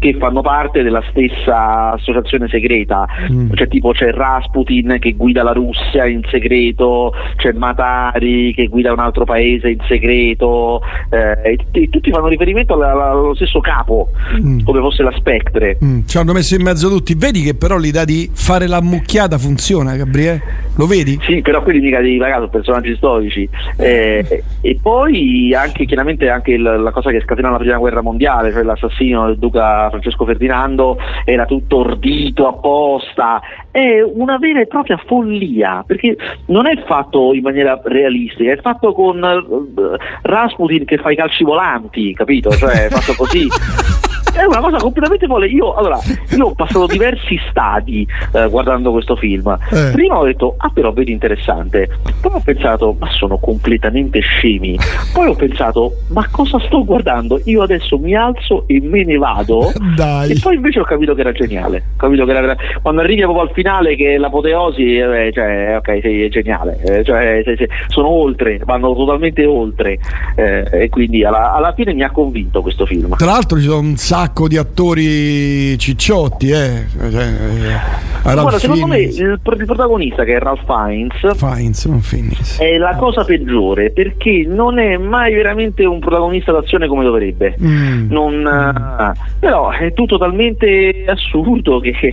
[0.00, 3.52] che fanno parte della stessa associazione segreta, mm.
[3.52, 8.98] cioè tipo c'è Rasputin che guida la Russia in segreto, c'è Matari che guida un
[8.98, 14.08] altro paese in segreto, eh, e, e, tutti fanno riferimento alla, allo stesso capo,
[14.40, 14.60] mm.
[14.64, 15.76] come fosse la Spectre.
[15.84, 16.00] Mm.
[16.30, 20.68] Hanno messo in mezzo tutti, vedi che però l'idea di fare la mucchiata funziona, Gabriele?
[20.76, 21.18] Lo vedi?
[21.22, 23.48] Sì, però quelli mica devi pagare sono personaggi storici.
[23.76, 28.52] Eh, e poi anche chiaramente anche la, la cosa che scatena la prima guerra mondiale,
[28.52, 33.40] cioè l'assassino del duca Francesco Ferdinando era tutto ordito apposta,
[33.72, 36.16] è una vera e propria follia, perché
[36.46, 41.42] non è fatto in maniera realistica, è fatto con uh, Rasputin che fa i calci
[41.42, 42.50] volanti, capito?
[42.50, 43.48] Cioè è fatto così.
[44.34, 45.46] è una cosa completamente folle.
[45.46, 45.98] Io, allora,
[46.36, 49.56] io ho passato diversi stadi eh, guardando questo film.
[49.70, 49.90] Eh.
[49.92, 51.88] Prima ho detto, ah, però vedi interessante.
[52.20, 54.78] Poi ho pensato, ma sono completamente scemi.
[55.12, 57.40] Poi ho pensato, ma cosa sto guardando?
[57.44, 59.72] Io adesso mi alzo e me ne vado.
[59.96, 60.32] Dai.
[60.32, 61.84] E poi invece ho capito che era geniale.
[61.96, 62.56] Capito che era...
[62.82, 66.80] Quando arrivi proprio al finale, che è l'apoteosi, eh, cioè, ok, sei geniale.
[66.82, 69.98] Eh, cioè, sei, sei, sono oltre, vanno totalmente oltre.
[70.36, 73.16] Eh, e quindi alla, alla fine mi ha convinto questo film.
[73.16, 76.09] Tra l'altro ci sono un sacco di attori cicciotti,
[76.50, 76.86] eh.
[77.10, 82.76] Cioè, eh Guarda, secondo me il, il, protagonista che è Ralph Fiennes, Fiennes, Fiennes è
[82.76, 87.56] la cosa peggiore perché non è mai veramente un protagonista d'azione come dovrebbe.
[87.60, 88.10] Mm.
[88.10, 91.92] Non, uh, però è tutto talmente assurdo che,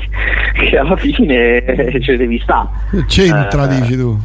[0.54, 2.68] che alla fine ce devi stare.
[3.08, 4.18] C'entra, uh, dici tu.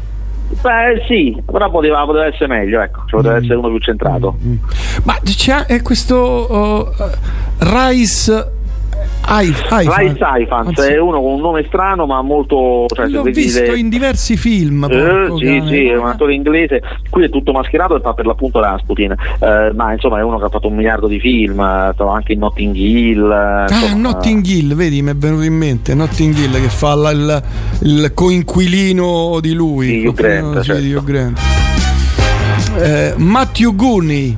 [0.60, 3.42] Beh sì, però poteva, poteva essere meglio, ecco, cioè, poteva mm.
[3.42, 4.36] essere uno più centrato.
[4.44, 4.54] Mm.
[5.04, 7.04] Ma c'è questo uh,
[7.58, 8.60] Rice
[9.24, 13.78] Rice Ifans è uno con un nome strano ma molto cioè, l'ho visto vedete...
[13.78, 16.82] in diversi film eh, sì sì è un attore inglese.
[17.08, 19.12] Qui è tutto mascherato e fa per l'appunto Rasputin.
[19.12, 21.60] Eh, ma insomma è uno che ha fatto un miliardo di film
[21.92, 26.36] stava anche in Notting Hill ah Notting Hill vedi mi è venuto in mente Notting
[26.36, 27.42] Hill che fa la, il,
[27.82, 30.00] il coinquilino di lui.
[30.00, 30.82] Di Hugh Grant, sì, certo.
[30.82, 31.40] di Hugh Grant.
[32.78, 34.36] Eh, Matthew Goody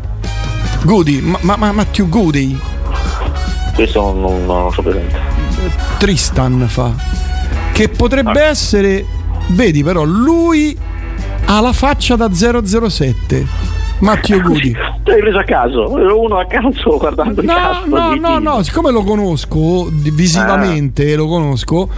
[0.84, 2.58] Goody ma, ma, Matthew Goody
[3.74, 5.18] questo non, non, lo so presente.
[5.98, 6.92] Tristan fa.
[7.72, 8.48] Che potrebbe ah.
[8.48, 9.04] essere,
[9.48, 10.76] vedi però, lui
[11.46, 13.72] ha la faccia da 007.
[13.98, 14.74] Matteo Gudi.
[15.02, 17.86] Tu hai preso a caso, ero uno a caso guardando no, il cast.
[17.86, 21.16] No, no, no, siccome lo conosco visivamente, ah.
[21.16, 21.88] lo conosco,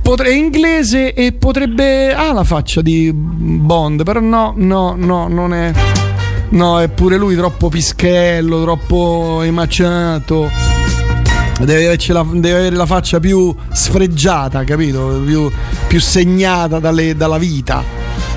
[0.00, 5.54] potre, è inglese e potrebbe ha la faccia di Bond, però no, no, no, non
[5.54, 5.72] è
[6.52, 10.71] No, è pure lui troppo pischello, troppo emaciato.
[11.64, 15.20] Deve, la, deve, avere la faccia più sfregiata, capito?
[15.24, 15.50] Più,
[15.86, 17.82] più segnata dalle, dalla vita.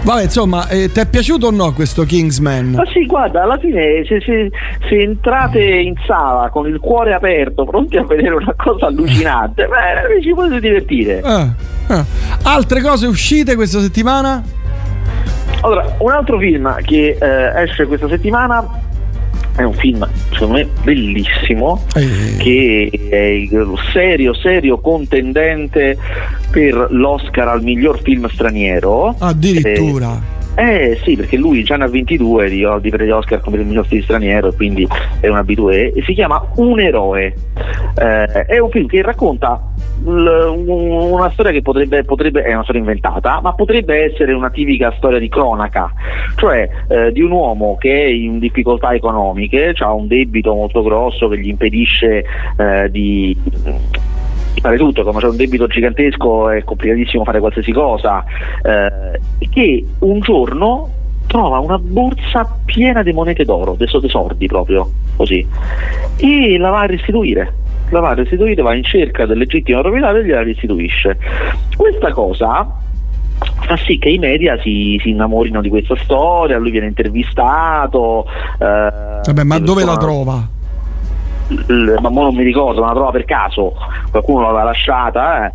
[0.04, 2.74] Vabbè, insomma, eh, ti è piaciuto o no questo Kingsman?
[2.74, 4.52] Ma sì, guarda, alla fine se, se,
[4.88, 10.22] se, entrate in sala con il cuore aperto, pronti a vedere una cosa allucinante, beh,
[10.22, 11.22] ci potete divertire.
[11.24, 12.04] Eh, eh.
[12.44, 14.44] Altre cose uscite questa settimana?
[15.62, 18.64] Allora, un altro film che eh, esce questa settimana
[19.56, 22.36] è un film secondo me bellissimo eh.
[22.38, 25.98] che è il serio serio contendente
[26.52, 32.50] per l'Oscar al miglior film straniero addirittura eh, eh sì, perché lui già ha 22
[32.50, 34.88] di, di premi Oscar come il miglior film straniero quindi
[35.20, 37.34] è un abitué e si chiama Un eroe.
[37.98, 39.62] Eh, è un film che racconta
[40.04, 45.20] una storia che potrebbe, potrebbe, è una storia inventata, ma potrebbe essere una tipica storia
[45.20, 45.92] di cronaca,
[46.36, 51.28] cioè eh, di un uomo che è in difficoltà economiche, ha un debito molto grosso
[51.28, 52.26] che gli impedisce
[52.58, 53.36] eh, di
[54.66, 58.24] spostare tutto, come c'è un debito gigantesco è complicatissimo fare qualsiasi cosa,
[58.64, 60.90] eh, che un giorno
[61.28, 65.46] trova una borsa piena di monete d'oro, dei soldi proprio, così,
[66.18, 67.64] e la va a restituire.
[67.90, 71.18] La va a restituire, va in cerca del legittimo proprietario e gliela restituisce.
[71.76, 72.68] Questa cosa
[73.38, 78.26] fa sì che i media si, si, innamorino di questa storia, lui viene intervistato.
[78.58, 80.48] Eh, Vabbè, ma dove la trova?
[81.48, 83.74] Ma non mi ricordo, ma la trova per caso,
[84.10, 85.46] qualcuno l'aveva lasciata.
[85.46, 85.54] Eh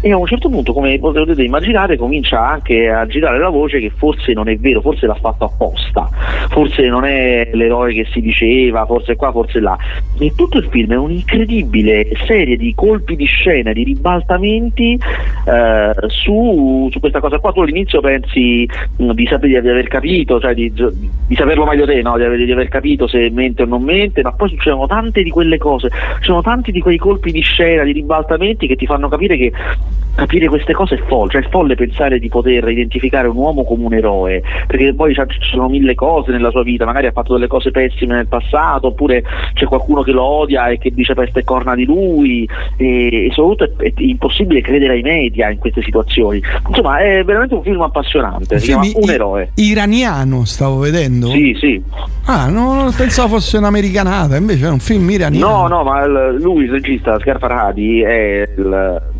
[0.00, 3.90] e a un certo punto, come potete immaginare, comincia anche a girare la voce che
[3.90, 6.08] forse non è vero, forse l'ha fatto apposta,
[6.50, 9.76] forse non è l'eroe che si diceva, forse qua, forse là.
[10.18, 14.98] E tutto il film è un'incredibile serie di colpi di scena, di ribaltamenti
[15.44, 17.50] eh, su, su, questa cosa qua.
[17.52, 18.68] Tu all'inizio pensi
[19.02, 22.16] mm, di, sapere, di aver capito, cioè di, di saperlo meglio te, no?
[22.16, 25.30] di, aver, di aver capito se mente o non mente, ma poi succedono tante di
[25.30, 29.08] quelle cose, ci sono tanti di quei colpi di scena, di ribaltamenti che ti fanno
[29.08, 29.52] capire che
[30.18, 33.84] capire queste cose è folle, cioè è folle pensare di poter identificare un uomo come
[33.84, 37.46] un eroe, perché poi ci sono mille cose nella sua vita, magari ha fatto delle
[37.46, 39.22] cose pessime nel passato, oppure
[39.54, 43.30] c'è qualcuno che lo odia e che dice peste e corna di lui, e, e
[43.32, 46.42] soprattutto è, è, impossibile credere ai media in queste situazioni.
[46.66, 49.50] Insomma, è veramente un film appassionante, un si film chiama Un eroe.
[49.54, 51.28] Iraniano stavo vedendo?
[51.28, 51.80] Sì, sì.
[52.24, 55.46] Ah, non pensavo fosse un'americanata, invece è un film iraniano.
[55.46, 59.16] No, no, ma lui, il regista Scar Farhadi, è il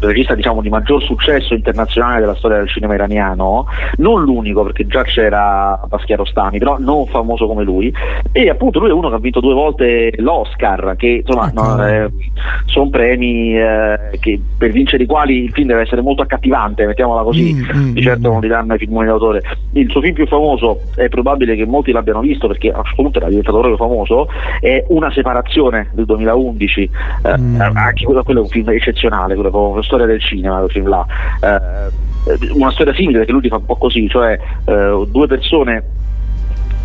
[0.00, 5.02] regista diciamo, di maggior successo internazionale della storia del cinema iraniano, non l'unico perché già
[5.02, 7.92] c'era Baschiaro Stani, però non famoso come lui,
[8.32, 12.10] e appunto lui è uno che ha vinto due volte l'Oscar, che insomma no, eh,
[12.66, 17.22] sono premi eh, che, per vincere i quali il film deve essere molto accattivante, mettiamola
[17.22, 18.32] così, mm, mm, di certo mm.
[18.32, 19.42] non li danno ai filmoni d'autore.
[19.72, 23.18] Il suo film più famoso è probabile che molti l'abbiano visto perché a questo punto
[23.18, 24.28] era diventato proprio famoso,
[24.60, 26.90] è Una separazione del 2011,
[27.22, 27.60] eh, mm.
[27.60, 29.50] anche quello, quello, è un film eccezionale, quello
[29.82, 31.06] storia del cinema, quel film là.
[31.40, 32.04] Eh,
[32.54, 35.84] una storia simile perché lui ti fa un po' così, cioè eh, due persone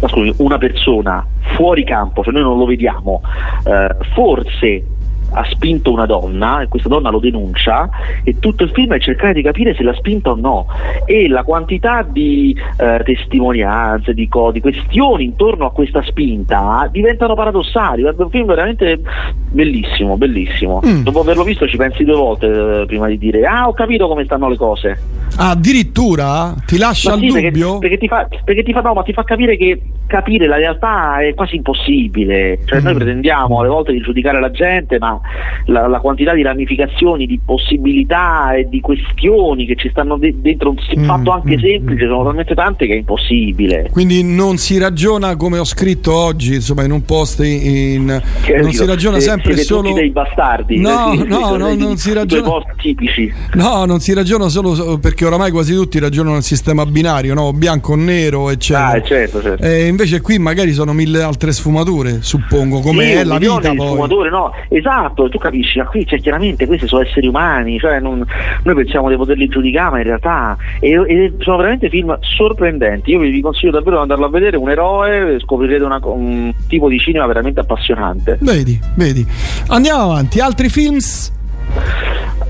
[0.07, 3.21] scusi, una persona fuori campo, cioè noi non lo vediamo,
[3.65, 4.85] eh, forse
[5.33, 7.89] ha spinto una donna e questa donna lo denuncia
[8.23, 10.67] e tutto il film è cercare di capire se l'ha spinta o no
[11.05, 17.35] e la quantità di eh, testimonianze, di, co- di, questioni intorno a questa spinta diventano
[17.35, 18.99] paradossali, è un film veramente
[19.49, 20.81] bellissimo, bellissimo.
[20.85, 21.03] Mm.
[21.03, 24.25] Dopo averlo visto ci pensi due volte eh, prima di dire ah ho capito come
[24.25, 24.99] stanno le cose.
[25.43, 26.53] Addirittura?
[26.65, 27.79] Ti lascia il dubbio?
[27.79, 30.57] Perché, perché, ti fa, perché ti fa, no, ma ti fa capire che capire la
[30.57, 32.59] realtà è quasi impossibile.
[32.65, 32.83] Cioè, mm.
[32.83, 35.17] noi pretendiamo alle volte di giudicare la gente, ma
[35.67, 40.71] la, la, quantità di ramificazioni, di possibilità e di questioni che ci stanno de- dentro
[40.71, 41.03] un mm.
[41.05, 41.61] fatto anche mm.
[41.61, 43.87] semplice sono talmente tante che è impossibile.
[43.89, 48.05] Quindi non si ragiona come ho scritto oggi, insomma, in un post in.
[48.05, 49.93] non dico, si ragiona se, sempre siete solo.
[49.93, 50.77] dei bastardi.
[50.77, 52.49] No, sì, no, no, non si ragiona.
[53.53, 57.53] No, non si ragiona solo perché oramai quasi tutti ragionano il sistema binario, no?
[57.53, 58.87] bianco nero, eccetera.
[58.87, 59.63] Ah, certo, certo.
[59.63, 63.87] Eh, invece qui magari sono mille altre sfumature, suppongo, come sì, è la vita poi.
[63.87, 68.25] Sfumature, no, esatto, tu capisci, ma qui c'è chiaramente questi sono esseri umani, cioè non,
[68.63, 73.11] noi pensiamo di poterli giudicare, ma in realtà e, e sono veramente film sorprendenti.
[73.11, 76.89] Io vi, vi, consiglio davvero di andarlo a vedere, un eroe, scoprirete una, un tipo
[76.89, 78.37] di cinema veramente appassionante.
[78.41, 79.25] Vedi, vedi.
[79.67, 81.39] Andiamo avanti, altri films?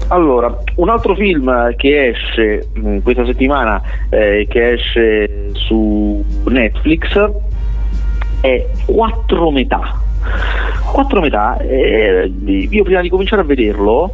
[0.08, 7.32] Allora, un altro film che esce mh, mm, questa settimana, eh, che esce su Netflix,
[8.42, 10.00] è Quattro metà.
[10.92, 14.12] Quattro metà, eh, io prima di cominciare a vederlo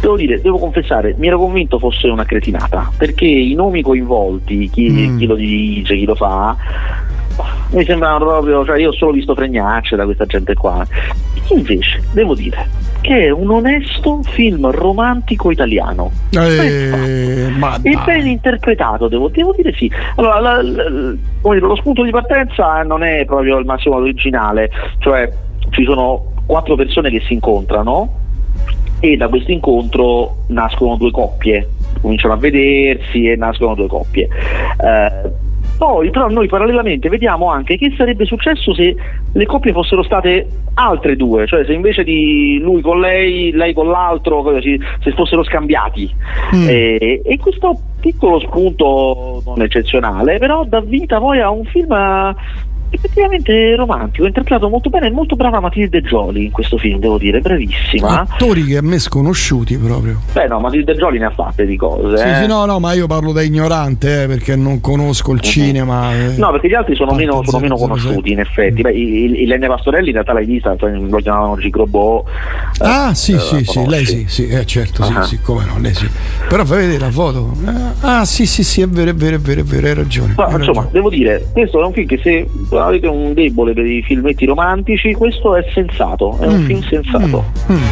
[0.00, 4.90] devo dire, devo confessare, mi ero convinto fosse una cretinata, perché i nomi coinvolti, chi,
[4.90, 5.18] mm.
[5.18, 6.56] chi lo dirige, chi lo fa,
[7.70, 10.86] mi sembrano proprio, cioè io ho solo visto fregnacce da questa gente qua.
[11.48, 16.10] Invece, devo dire che è un onesto film romantico italiano.
[16.30, 17.50] Eh,
[17.82, 19.92] e ben interpretato, devo, devo, dire sì.
[20.16, 25.30] Allora, la, la, lo spunto di partenza non è proprio il massimo originale, cioè
[25.68, 28.08] ci sono quattro persone che si incontrano
[29.00, 31.68] e da questo incontro nascono due coppie,
[32.00, 34.28] cominciano a vedersi e nascono due coppie.
[34.82, 38.94] Eh, poi però noi parallelamente vediamo anche che sarebbe successo se
[39.32, 43.88] le coppie fossero state altre due, cioè se invece di lui con lei, lei con
[43.88, 46.10] l'altro, se fossero scambiati.
[46.54, 46.68] Mm.
[46.68, 51.92] E, e, questo piccolo spunto non eccezionale, però dà vita poi a un film
[52.94, 57.40] effettivamente romantico, interpretato molto bene, è molto brava Matilde Gioli in questo film, devo dire,
[57.40, 58.20] bravissima.
[58.20, 60.20] Attori che a me sconosciuti proprio.
[60.32, 62.16] Beh no, Matilde Gioli ne ha fatte di cose.
[62.16, 62.34] Sì, eh.
[62.42, 65.50] sì, no, no, ma io parlo da ignorante eh, perché non conosco il uh-huh.
[65.50, 66.12] cinema.
[66.14, 66.36] Eh.
[66.36, 68.82] No, perché gli altri sono, meno, sono meno, conosciuti in effetti.
[68.82, 72.24] Beh, Ilenia Pastorelli in realtà l'hai vista, lo chiamavano Gigrobò.
[72.80, 75.22] Eh, ah sì, sì, sì, lei sì, sì eh, certo, uh-huh.
[75.22, 76.08] sì, sì, come no, lei sì.
[76.48, 77.52] Però fai vedere la foto.
[78.00, 80.34] ah sì, sì, sì, è vero, è vero, è vero, è vero, hai ragione.
[80.36, 80.88] Ma, hai insomma, ragione.
[80.92, 82.46] devo dire, questo è un film che se
[82.86, 86.64] avete un debole per i filmetti romantici, questo è sensato, è un mm.
[86.64, 87.44] film sensato.
[87.70, 87.74] Mm.
[87.74, 87.82] Mm.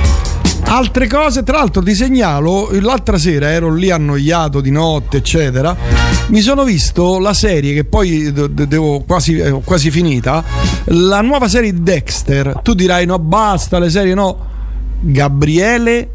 [0.65, 5.77] Altre cose, tra l'altro ti segnalo, l'altra sera ero lì annoiato di notte, eccetera.
[6.29, 10.43] Mi sono visto la serie che poi devo quasi, eh, quasi finita,
[10.85, 12.61] la nuova serie di Dexter.
[12.63, 14.51] Tu dirai no, basta, le serie no.
[15.01, 16.09] Gabriele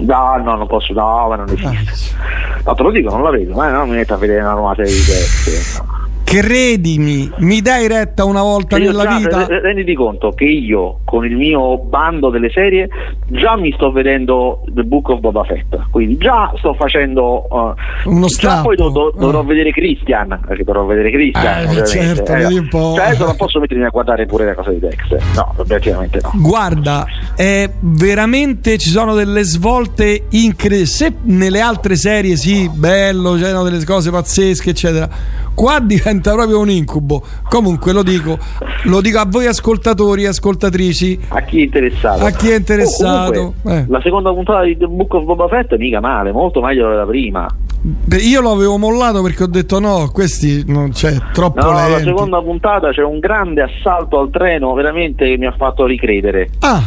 [0.00, 2.16] No, no, non posso, no, ma non esiste.
[2.64, 4.74] No, te lo dico, non la vedo, ma non mi metto a vedere una nuova
[4.74, 5.82] serie di Dexter.
[5.84, 5.93] No.
[6.34, 9.46] Credimi, mi dai retta una volta io nella già, vita?
[9.46, 12.88] Renditi conto che io con il mio bando delle serie
[13.28, 18.26] già mi sto vedendo The Book of Boba Fett, quindi già sto facendo uh, uno
[18.26, 18.56] strappo.
[18.56, 19.44] Già poi do, do, dovrò uh.
[19.44, 21.68] vedere Christian, perché dovrò vedere Christian.
[21.68, 22.94] Eh, certo, eh, un po'.
[22.96, 25.22] Cioè non posso mettermi a guardare pure le cose di Dexter.
[25.36, 26.32] No, ovviamente no.
[26.34, 27.06] Guarda,
[27.36, 30.86] è veramente ci sono delle svolte incredibili.
[30.86, 35.08] Se nelle altre serie sì, bello, c'erano delle cose pazzesche, eccetera.
[35.54, 37.22] Qua diventa proprio un incubo.
[37.48, 38.38] Comunque lo dico,
[38.84, 41.20] lo dico a voi ascoltatori e ascoltatrici.
[41.28, 42.24] A chi è interessato.
[42.24, 43.30] A chi è interessato.
[43.30, 43.84] Oh, comunque, eh.
[43.88, 47.46] La seconda puntata di The Book of Boba Fett mica male, molto meglio della prima.
[47.86, 51.90] Beh, io l'avevo mollato perché ho detto no, questi non c'è troppo no, lenti.
[51.92, 56.48] la seconda puntata c'è un grande assalto al treno veramente che mi ha fatto ricredere.
[56.60, 56.82] Ah,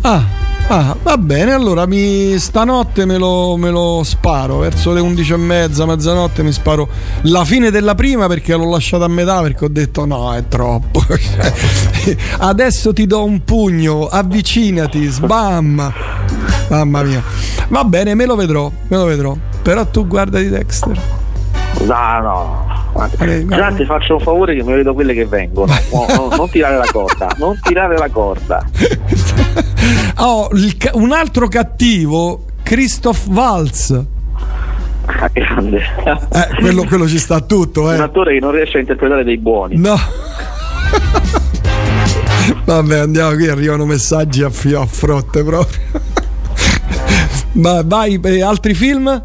[0.00, 0.49] ah.
[0.72, 5.36] Ah, va bene, allora mi, stanotte me lo, me lo sparo, verso le 11 e
[5.36, 6.88] mezza, mezzanotte mi sparo
[7.22, 11.02] la fine della prima perché l'ho lasciata a metà perché ho detto no, è troppo.
[12.38, 15.92] Adesso ti do un pugno, avvicinati, sbam.
[16.68, 17.20] Mamma mia.
[17.66, 19.36] Va bene, me lo vedrò, me lo vedrò.
[19.62, 21.00] Però tu guarda di Dexter.
[21.80, 22.69] No, no.
[23.08, 25.72] Già ti faccio un favore che mi vedo quelle che vengono.
[25.92, 28.64] No, non tirare la corda, non tirare la corda.
[30.16, 34.04] Oh, ca- un altro cattivo, Christoph Waltz.
[35.06, 35.78] Ah, grande.
[36.04, 37.94] Eh, quello, quello, ci sta tutto, eh.
[37.94, 39.76] Un attore che non riesce a interpretare dei buoni.
[39.76, 39.98] No.
[42.64, 45.80] Vabbè, andiamo qui, arrivano messaggi a, fio, a frotte proprio.
[47.52, 49.22] Ma vai, eh, altri film?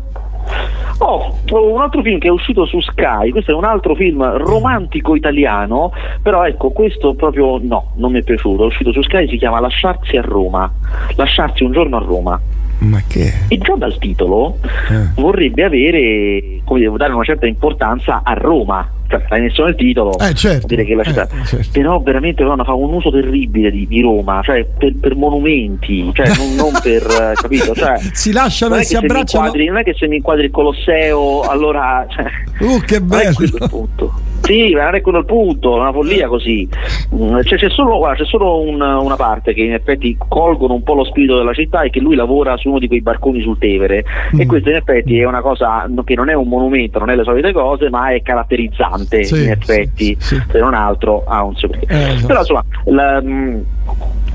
[1.51, 5.91] Un altro film che è uscito su Sky, questo è un altro film romantico italiano,
[6.21, 9.59] però ecco, questo proprio no, non mi è piaciuto, è uscito su Sky, si chiama
[9.59, 10.71] Lasciarsi a Roma,
[11.15, 12.41] Lasciarsi un giorno a Roma.
[12.79, 13.31] Ma che?
[13.47, 14.57] E già dal titolo
[14.89, 15.21] eh.
[15.21, 20.33] vorrebbe avere, come devo dare una certa importanza a Roma, l'hai messo nel titolo, eh,
[20.33, 21.27] certo, dire che la città.
[21.27, 21.69] Eh, certo.
[21.71, 26.27] Però veramente no, fa un uso terribile di, di Roma, cioè per, per monumenti, cioè
[26.37, 27.73] non, non per capito?
[27.73, 29.45] Cioè, si lasciano e si abbracciano.
[29.45, 32.05] Inquadri, non è che se mi inquadri il Colosseo, allora.
[32.09, 32.25] Cioè,
[32.59, 33.33] uh, che bello!
[34.41, 36.69] Sì, ma non è quello il punto, è una follia così.
[37.09, 40.95] Cioè, c'è solo, guarda, c'è solo un, una parte che in effetti colgono un po'
[40.95, 44.03] lo spirito della città e che lui lavora su uno di quei barconi sul Tevere
[44.35, 44.39] mm.
[44.39, 47.23] e questo in effetti è una cosa che non è un monumento, non è le
[47.23, 50.43] solite cose, ma è caratterizzante sì, in effetti, sì, sì.
[50.49, 51.85] se non altro ha un suo perché.
[51.87, 52.27] Eh, esatto.
[52.27, 53.59] Però insomma, la, mm,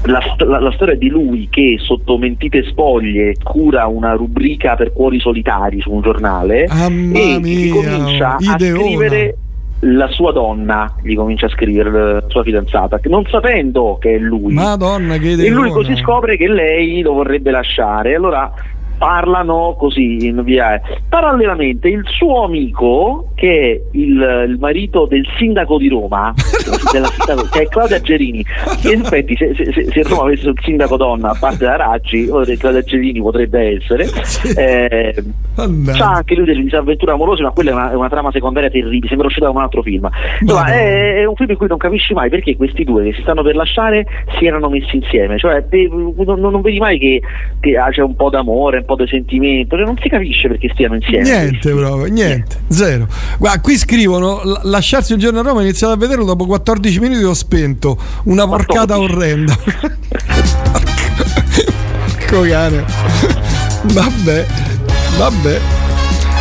[0.04, 5.18] la, la, la, storia di lui che sotto mentite spoglie cura una rubrica per cuori
[5.20, 8.54] solitari su un giornale Mamma e mia, comincia ideona.
[8.54, 9.36] a scrivere
[9.80, 14.52] la sua donna gli comincia a scrivere la sua fidanzata non sapendo che è lui.
[14.52, 18.14] Madonna, che e lui così scopre che lei lo vorrebbe lasciare.
[18.14, 18.52] Allora
[19.00, 20.78] parlano così in via.
[21.08, 27.62] Parallelamente il suo amico, che è il, il marito del sindaco di Roma, sindaco, che
[27.62, 28.44] è Claudia Gerini,
[28.82, 32.26] che in effetti se, se, se, Roma avesse un sindaco donna a parte da Raggi,
[32.26, 34.06] Claudia Gerini potrebbe essere,
[34.54, 35.24] eh,
[35.56, 39.08] c'ha anche lui delle disavventure amorose, ma quella è una, è una trama secondaria terribile,
[39.08, 40.10] sembra uscita da un altro film.
[40.40, 43.22] Insomma, è, è, un film in cui non capisci mai perché questi due che si
[43.22, 44.04] stanno per lasciare
[44.36, 47.22] si erano messi insieme, cioè non, non vedi mai che,
[47.60, 51.22] che c'è un po' d'amore, po' di sentimento, non si capisce perché stiano insieme.
[51.22, 52.56] Niente proprio, niente, niente.
[52.68, 53.06] zero.
[53.38, 57.22] Guarda, qui scrivono lasciarsi un giorno a Roma, ho iniziato a vederlo dopo 14 minuti
[57.24, 57.96] ho spento.
[58.24, 59.12] Una porcata 14.
[59.12, 59.56] orrenda.
[62.30, 62.84] Porco cane.
[63.92, 64.46] Vabbè,
[65.18, 65.60] vabbè.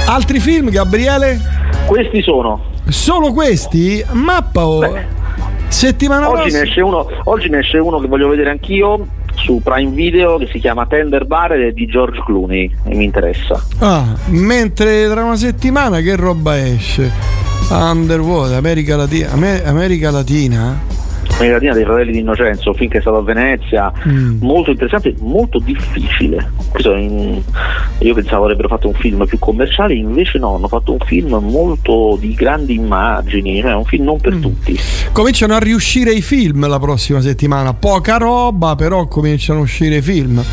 [0.06, 1.40] Altri film, Gabriele?
[1.88, 2.64] Questi sono.
[2.88, 4.06] Solo questi?
[4.12, 4.80] Mappa o...
[4.80, 5.18] Beh.
[5.68, 9.08] Settimana oggi ne, esce uno, oggi ne esce uno che voglio vedere anch'io
[9.44, 13.06] su Prime Video che si chiama Tender Bar ed è di George Clooney e mi
[13.06, 13.64] interessa.
[13.80, 17.12] Ah, mentre tra una settimana che roba esce?
[17.70, 19.32] Underwater, America Latina.
[19.32, 20.99] Amer- America Latina?
[21.48, 24.40] Latina dei fratelli di Innocenzo, che è stato a Venezia, mm.
[24.42, 26.52] molto interessante, molto difficile.
[26.86, 27.42] In,
[28.00, 32.18] io pensavo avrebbero fatto un film più commerciale, invece no, hanno fatto un film molto
[32.20, 34.42] di grandi immagini, cioè un film non per mm.
[34.42, 34.78] tutti.
[35.14, 40.02] Cominciano a riuscire i film la prossima settimana, poca roba, però cominciano a uscire i
[40.02, 40.44] film.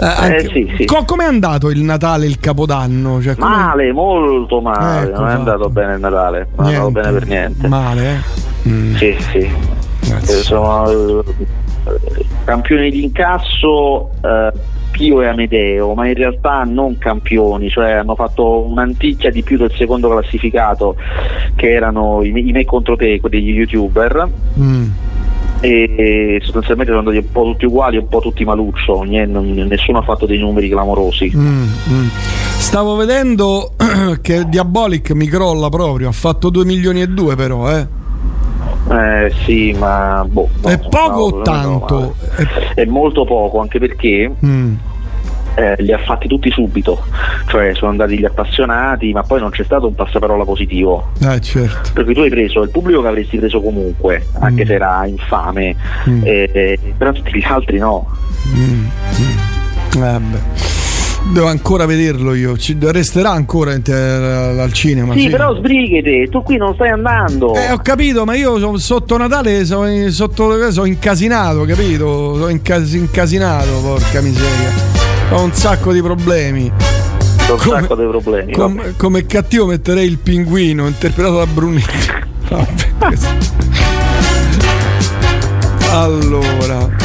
[0.00, 0.84] Eh, anche, eh, sì, sì.
[0.86, 3.20] Co- com'è andato il Natale, il Capodanno?
[3.20, 5.08] Cioè, male, molto male.
[5.08, 7.68] Ecco, non è andato bene il Natale, non è andato bene per niente.
[7.68, 8.68] Male, eh?
[8.68, 8.94] Mm.
[8.94, 9.50] Sì, sì.
[10.20, 14.52] Eh, sono eh, campioni di incasso eh,
[14.90, 19.72] Pio e Amedeo, ma in realtà non campioni, cioè hanno fatto un'anticchia di più del
[19.74, 20.96] secondo classificato,
[21.56, 24.28] che erano i, i me contro te, degli youtuber.
[24.58, 24.90] Mm
[25.62, 30.26] e sostanzialmente sono andati un po' tutti uguali, un po' tutti maluccio, nessuno ha fatto
[30.26, 31.30] dei numeri clamorosi.
[31.36, 32.06] Mm, mm.
[32.58, 33.74] Stavo vedendo
[34.20, 38.00] che Diabolic mi crolla proprio, ha fatto 2 milioni e 2 però, eh.
[38.90, 42.14] Eh sì, ma boh, no, è poco no, o tanto?
[42.34, 42.42] È...
[42.74, 42.84] è...
[42.84, 44.74] molto poco, anche perché mm.
[45.54, 47.04] eh, li ha fatti tutti subito,
[47.46, 51.12] cioè sono andati gli appassionati, ma poi non c'è stato un passaparola positivo.
[51.20, 51.90] Eh, certo.
[51.94, 54.66] Perché tu hai preso il pubblico che avresti preso comunque, anche mm.
[54.66, 55.76] se era infame,
[56.08, 56.20] mm.
[56.24, 58.06] eh, però tutti gli altri no.
[58.56, 58.86] Mm.
[61.24, 61.32] Eh.
[61.32, 65.14] Devo ancora vederlo io, Ci, resterà ancora in ter- al cinema.
[65.14, 67.54] Sì, sì, però sbrighete, tu qui non stai andando.
[67.54, 72.34] Eh, ho capito, ma io sotto Natale sono, sotto, sono incasinato, capito?
[72.34, 74.70] Sono incas- incasinato, porca miseria.
[75.30, 76.70] Ho un sacco di problemi.
[77.48, 78.52] Ho un come, sacco di problemi.
[78.52, 82.20] Com- come cattivo metterei il pinguino interpretato da Brunetti.
[82.52, 83.16] Vabbè,
[85.92, 87.01] allora.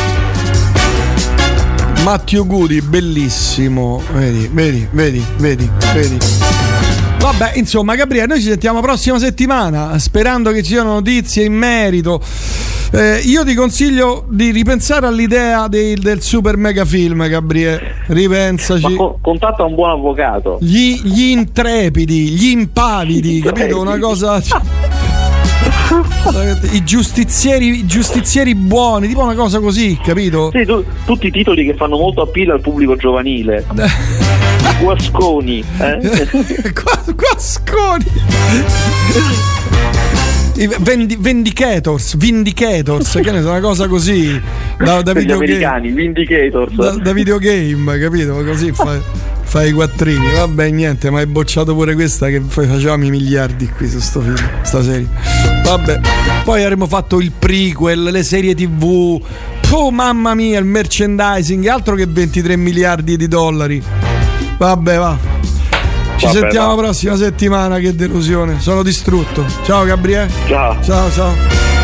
[2.07, 4.01] Matteo Gudi, bellissimo.
[4.13, 6.17] Vedi, vedi, vedi, vedi, vedi.
[7.19, 12.21] Vabbè, insomma, Gabriele, noi ci sentiamo prossima settimana, sperando che ci siano notizie in merito.
[12.93, 17.95] Eh, io ti consiglio di ripensare all'idea dei, del super mega film, Gabriele.
[18.07, 18.95] Ripensaci.
[18.95, 20.59] Co- contatta un buon avvocato.
[20.61, 23.81] Gli, gli intrepidi, gli impavidi, capito?
[23.81, 24.41] Una cosa.
[26.71, 30.51] I giustizieri, i giustizieri buoni, tipo una cosa così, capito?
[30.53, 33.65] Sì, tu, tutti i titoli che fanno molto appeal al pubblico giovanile.
[34.79, 35.99] Guasconi, eh?
[37.15, 38.05] Guasconi.
[40.79, 44.41] Vendi, Vendicators, Vindicators, che ne so, una cosa così
[44.79, 45.91] da, da videogame.
[45.91, 46.73] Vindicators.
[46.73, 48.43] Da, da videogame, capito?
[48.43, 48.99] Così fai,
[49.43, 50.31] fai i quattrini.
[50.33, 54.35] Vabbè, niente, ma hai bocciato pure questa che facevamo i miliardi qui su sto film,
[54.63, 55.46] sta serie.
[55.67, 55.99] Vabbè,
[56.45, 59.21] poi avremmo fatto il prequel, le serie tv.
[59.71, 63.83] Oh mamma mia, il merchandising, altro che 23 miliardi di dollari.
[64.57, 65.17] Vabbè, va.
[66.15, 68.61] Ci Vabbè, sentiamo la prossima settimana, che delusione.
[68.61, 69.45] Sono distrutto.
[69.65, 70.31] Ciao Gabriele.
[70.47, 70.81] Ciao.
[70.81, 71.76] Ciao, ciao.